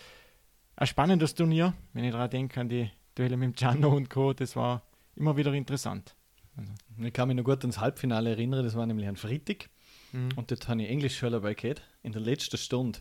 [0.77, 4.33] ein spannendes Turnier, wenn ich daran denke, an die Duelle mit Gianno und Co.
[4.33, 4.83] Das war
[5.15, 6.15] immer wieder interessant.
[6.57, 6.71] Also.
[6.99, 9.69] Ich kann mich noch gut ans Halbfinale erinnern, das war nämlich ein Freitag.
[10.11, 10.29] Mhm.
[10.35, 12.99] Und dort habe ich Englisch schon dabei gehabt, in der letzten Stunde.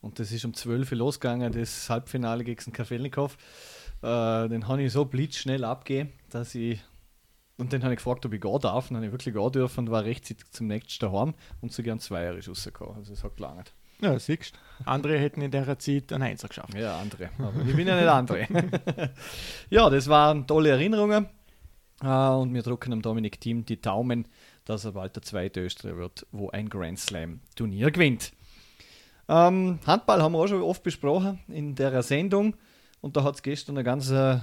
[0.00, 3.36] Und das ist um 12 Uhr losgegangen, das Halbfinale gegen den Kafelnikov.
[4.02, 6.80] Äh, den habe ich so blitzschnell abgegeben, dass ich.
[7.58, 8.90] Und dann habe ich gefragt, ob ich gehen darf.
[8.90, 11.94] Und dann habe ich wirklich gehen dürfen und war rechtzeitig zum nächsten daheim und sogar
[11.94, 12.96] ein Zweier ist rausgekommen.
[12.96, 13.74] Also es hat gelangt.
[14.00, 16.74] Ja, siehst Andere hätten in der Zeit einen Einser geschafft.
[16.74, 17.30] Ja, andere.
[17.38, 18.46] Aber ich bin ja nicht andere.
[19.70, 21.28] ja, das waren tolle Erinnerungen.
[22.02, 24.26] Uh, und wir drücken dem Dominik Team die Daumen,
[24.64, 28.32] dass er bald der zweite Österreicher wird, wo ein Grand Slam Turnier gewinnt.
[29.28, 32.54] Ähm, Handball haben wir auch schon oft besprochen in der Sendung.
[33.02, 34.38] Und da hat es gestern eine ganz äh,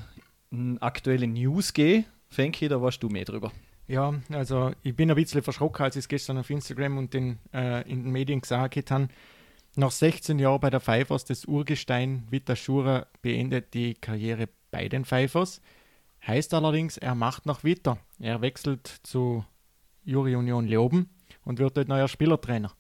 [0.79, 2.05] aktuelle News gegeben.
[2.29, 3.51] Fenki, da warst du mehr drüber.
[3.87, 7.39] Ja, also ich bin ein bisschen verschrocken, als ich es gestern auf Instagram und den,
[7.53, 9.07] äh, in den Medien gesagt habe.
[9.79, 15.05] Nach 16 Jahren bei der Pfeifers, das Urgestein Vita Schura beendet die Karriere bei den
[15.05, 15.61] Pfeifers.
[16.25, 17.99] Heißt allerdings, er macht noch weiter.
[18.17, 19.45] Er wechselt zu
[20.03, 21.11] Juri Union Leoben
[21.45, 22.71] und wird dort neuer Spielertrainer.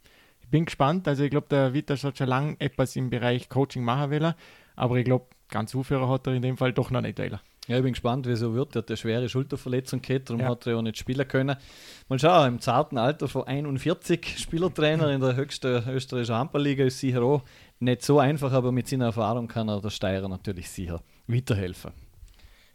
[0.41, 1.07] Ich bin gespannt.
[1.07, 4.33] Also ich glaube, der Vita hat schon lange etwas im Bereich Coaching machen will,
[4.75, 7.39] aber ich glaube, ganz Aufhörer hat er in dem Fall doch noch nicht wollen.
[7.67, 8.75] Ja, ich bin gespannt, wie es so wird.
[8.75, 10.47] Er hat eine schwere Schulterverletzung gehabt, darum ja.
[10.47, 11.57] hat er ja nicht spielen können.
[12.07, 17.21] Mal schauen, im zarten Alter von 41 Spielertrainer in der höchsten österreichischen Handballliga ist sicher
[17.23, 17.43] auch
[17.79, 21.91] nicht so einfach, aber mit seiner Erfahrung kann er der Steirer natürlich sicher weiterhelfen.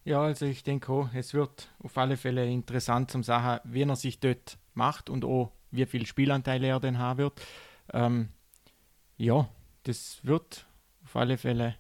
[0.05, 3.97] Ja, also ich denke auch, es wird auf alle Fälle interessant zum Sachen, wie er
[3.97, 7.41] sich dort macht und auch wie viel Spielanteile er denn haben wird.
[7.95, 8.29] Ähm,
[9.17, 9.49] ja,
[9.85, 10.67] das wird
[11.05, 11.77] auf alle Fälle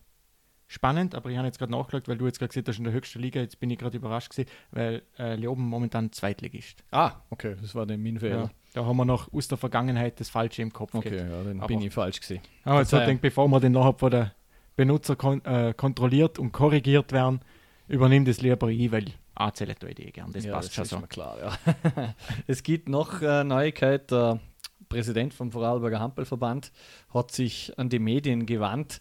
[0.73, 2.93] spannend, aber ich habe jetzt gerade nachgeschaut, weil du jetzt gerade gesagt hast, in der
[2.93, 6.83] höchsten Liga, jetzt bin ich gerade überrascht gewesen, weil äh, Leoben momentan Zweitligist.
[6.91, 8.45] Ah, okay, das war der mein Fehler.
[8.45, 11.31] Ja, da haben wir noch aus der Vergangenheit das Falsche im Kopf Okay, gehabt.
[11.31, 12.43] ja, dann aber, bin ich falsch gewesen.
[12.65, 14.33] Aber jetzt denke, bevor wir den nachher von der
[14.77, 17.41] Benutzer kon äh, kontrolliert und korrigiert werden,
[17.89, 19.05] übernimmt es lieber ich, weil
[19.35, 20.99] A zählt eh gern, das ja, passt das schon ist so.
[21.01, 22.15] Mir klar, ja.
[22.47, 24.41] es gibt noch äh, Neuigkeit, der
[24.89, 26.71] Präsident vom Vorarlberger Handballverband
[27.13, 29.01] hat sich an die Medien gewandt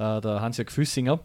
[0.00, 1.20] äh, der Hans-Jörg Füssinger.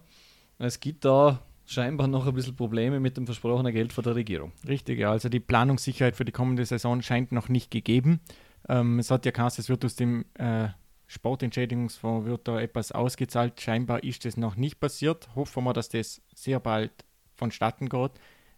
[0.58, 4.52] Es gibt da scheinbar noch ein bisschen Probleme mit dem versprochenen Geld von der Regierung.
[4.68, 5.12] Richtig, ja.
[5.12, 8.20] Also die Planungssicherheit für die kommende Saison scheint noch nicht gegeben.
[8.68, 10.68] Ähm, es hat ja geheißen, es wird aus dem äh,
[11.08, 13.62] Sportentschädigungsfonds wird da etwas ausgezahlt.
[13.62, 15.30] Scheinbar ist das noch nicht passiert.
[15.36, 16.92] Hoffen wir, dass das sehr bald
[17.36, 18.12] vonstatten geht,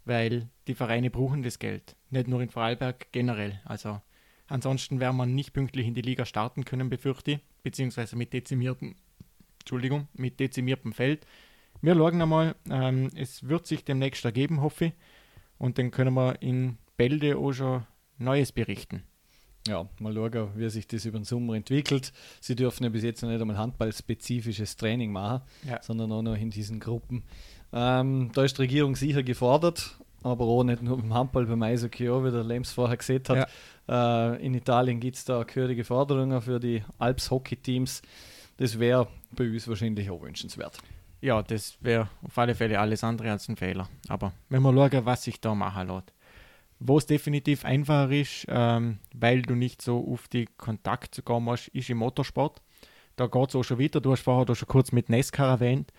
[0.05, 1.95] weil die Vereine brauchen das Geld.
[2.09, 3.59] Nicht nur in Vorarlberg, generell.
[3.65, 4.01] Also
[4.47, 8.95] ansonsten werden wir nicht pünktlich in die Liga starten können, befürchte ich, beziehungsweise mit dezimierten
[9.67, 11.25] Entschuldigung, mit dezimiertem Feld.
[11.81, 14.93] Wir schauen einmal, ähm, es wird sich demnächst ergeben, hoffe ich.
[15.57, 17.85] Und dann können wir in Bälde auch schon
[18.17, 19.03] Neues berichten.
[19.67, 22.13] Ja, mal schauen, wie sich das über den Sommer entwickelt.
[22.39, 25.83] Sie dürfen ja bis jetzt noch nicht einmal handballspezifisches Training machen, ja.
[25.83, 27.23] sondern auch noch in diesen Gruppen.
[27.73, 32.09] Ähm, da ist die Regierung sicher gefordert, aber auch nicht nur beim Handball, beim Eishockey
[32.09, 33.49] auch, wie der Lems vorher gesehen hat.
[33.89, 34.33] Ja.
[34.35, 38.01] Äh, in Italien gibt es da gehörige Forderungen für die Alps-Hockey-Teams.
[38.57, 40.77] Das wäre bei uns wahrscheinlich auch wünschenswert.
[41.21, 43.89] Ja, das wäre auf alle Fälle alles andere als ein Fehler.
[44.07, 46.13] Aber wenn wir schauen, was sich da machen lässt.
[46.79, 51.69] Wo es definitiv einfacher ist, ähm, weil du nicht so auf die Kontakt kommen musst,
[51.69, 52.61] ist im Motorsport.
[53.15, 53.99] Da geht es auch schon wieder.
[53.99, 55.91] Du hast vorher schon kurz mit NASCAR erwähnt.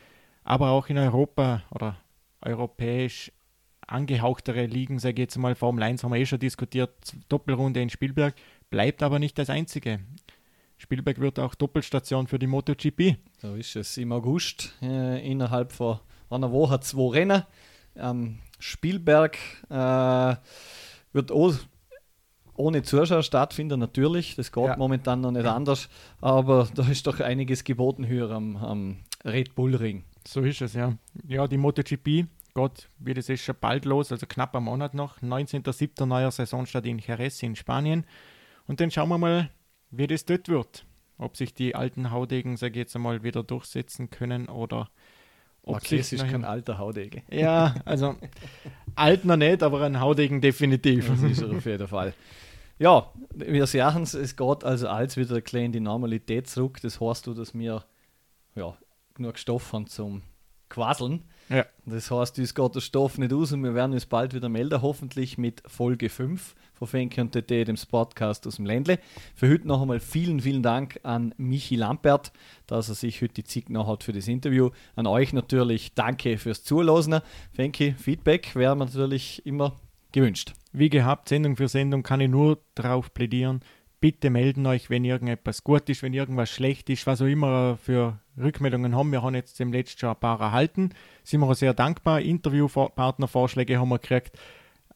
[0.44, 1.96] Aber auch in Europa oder
[2.40, 3.32] europäisch
[3.88, 6.92] angehauchtere Ligen, sage ich jetzt mal, Formel 1 haben wir eh schon diskutiert,
[7.28, 8.34] Doppelrunde in Spielberg,
[8.70, 10.00] bleibt aber nicht das einzige.
[10.78, 13.16] Spielberg wird auch Doppelstation für die MotoGP.
[13.42, 13.96] So ist es.
[13.96, 15.98] Im August äh, innerhalb von
[16.30, 17.42] einer Woche zwei Rennen.
[17.96, 19.36] Ähm, Spielberg
[19.68, 20.36] äh,
[21.12, 21.54] wird auch
[22.54, 24.36] ohne Zuschauer stattfinden, natürlich.
[24.36, 24.76] Das geht ja.
[24.76, 25.88] momentan noch nicht anders.
[26.20, 30.04] Aber da ist doch einiges geboten höher am, am Red Bull Ring.
[30.26, 30.96] So ist es, ja.
[31.26, 32.26] Ja, die MotoGP
[32.58, 35.22] Gott, wie das ist schon bald los, also knapp am Monat noch.
[35.22, 36.04] 19.07.
[36.06, 38.04] neuer Saisonstart in Jerez in Spanien.
[38.66, 39.50] Und dann schauen wir mal,
[39.90, 40.84] wie das dort wird.
[41.18, 44.88] Ob sich die alten Haudegen, sage ich jetzt einmal, wieder durchsetzen können oder
[45.62, 47.22] ob Marquez ist kein alter Haudegen.
[47.30, 48.16] Ja, also
[48.94, 51.08] alt noch nicht, aber ein Haudegen definitiv.
[51.08, 52.14] Das ist er auf jeden Fall.
[52.78, 56.78] Ja, wir sehen es, es geht also als wieder ein in die Normalität zurück.
[56.80, 57.84] Das heißt du, dass wir
[58.54, 58.76] ja,
[59.14, 60.22] genug Stoff haben zum
[60.68, 61.24] Quasseln.
[61.48, 61.66] Ja.
[61.86, 64.80] Das heißt, es geht der Stoff nicht aus und wir werden uns bald wieder melden,
[64.80, 68.98] hoffentlich mit Folge 5 von Fenke und TT, dem Podcast aus dem Ländle.
[69.34, 72.32] Für heute noch einmal vielen, vielen Dank an Michi Lampert,
[72.66, 74.70] dass er sich heute die Zeit genommen hat für das Interview.
[74.94, 77.20] An euch natürlich danke fürs Zuhören.
[77.52, 79.76] Fenke, Feedback wäre natürlich immer
[80.12, 80.52] gewünscht.
[80.72, 83.60] Wie gehabt, Sendung für Sendung kann ich nur darauf plädieren,
[84.00, 88.20] bitte melden euch, wenn irgendetwas gut ist, wenn irgendwas schlecht ist, was auch immer für
[88.38, 89.10] Rückmeldungen haben.
[89.10, 90.90] Wir haben jetzt im letzten Jahr ein paar erhalten.
[91.24, 92.20] Sind wir auch sehr dankbar.
[92.20, 94.38] Interviewpartnervorschläge haben wir gekriegt.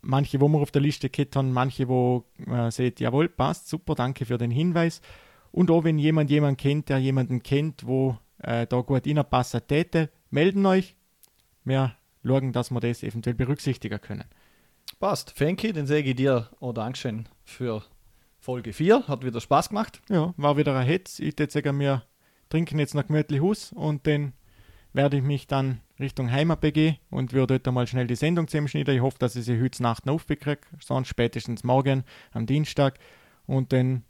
[0.02, 3.94] Manche, wo wir auf der Liste gehabt haben, manche, wo äh, seht, jawohl, passt, super,
[3.94, 5.00] danke für den Hinweis.
[5.52, 10.10] Und auch wenn jemand jemanden kennt, der jemanden kennt, wo äh, da gut reinpassen täte,
[10.30, 10.96] melden euch.
[11.64, 11.94] Wir
[12.24, 14.24] schauen, dass wir das eventuell berücksichtigen können.
[14.98, 15.32] Passt.
[15.32, 17.82] Fenki, dann sage ich dir auch Dankeschön für
[18.38, 19.06] Folge 4.
[19.06, 20.00] Hat wieder Spaß gemacht.
[20.08, 21.18] Ja, war wieder ein Hetz.
[21.20, 22.02] Ich würde sagen, wir
[22.48, 24.32] trinken jetzt noch gemütlich Hus und dann
[24.92, 28.94] werde ich mich dann Richtung Heimat begehen und würde dort einmal schnell die Sendung zusammenschneiden.
[28.94, 32.98] Ich hoffe, dass ich sie heute Nacht noch aufbekriege, sonst spätestens morgen am Dienstag.
[33.46, 34.04] Und dann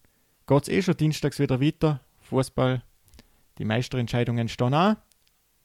[0.47, 2.01] geht es eh schon dienstags wieder weiter.
[2.21, 2.83] Fußball,
[3.59, 4.97] die Meisterentscheidungen stehen an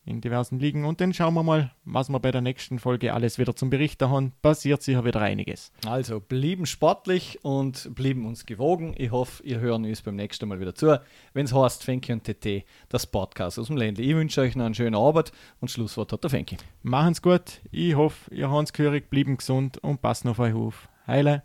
[0.07, 0.85] in diversen Ligen.
[0.85, 4.09] Und dann schauen wir mal, was wir bei der nächsten Folge alles wieder zum Berichten
[4.09, 4.33] haben.
[4.41, 5.71] Passiert sicher wieder einiges.
[5.85, 8.93] Also blieben sportlich und blieben uns gewogen.
[8.97, 10.99] Ich hoffe, ihr hören uns beim nächsten Mal wieder zu.
[11.33, 14.03] Wenn es heißt Fenki und TT, das Podcast aus dem Ländle.
[14.03, 16.57] Ich wünsche euch noch eine schöne Arbeit und Schlusswort hat der Fenki.
[16.83, 17.61] Machen's gut.
[17.71, 20.89] Ich hoffe, ihr haben's gehörig, blieben gesund und passt auf euch auf.
[21.05, 21.43] Heile.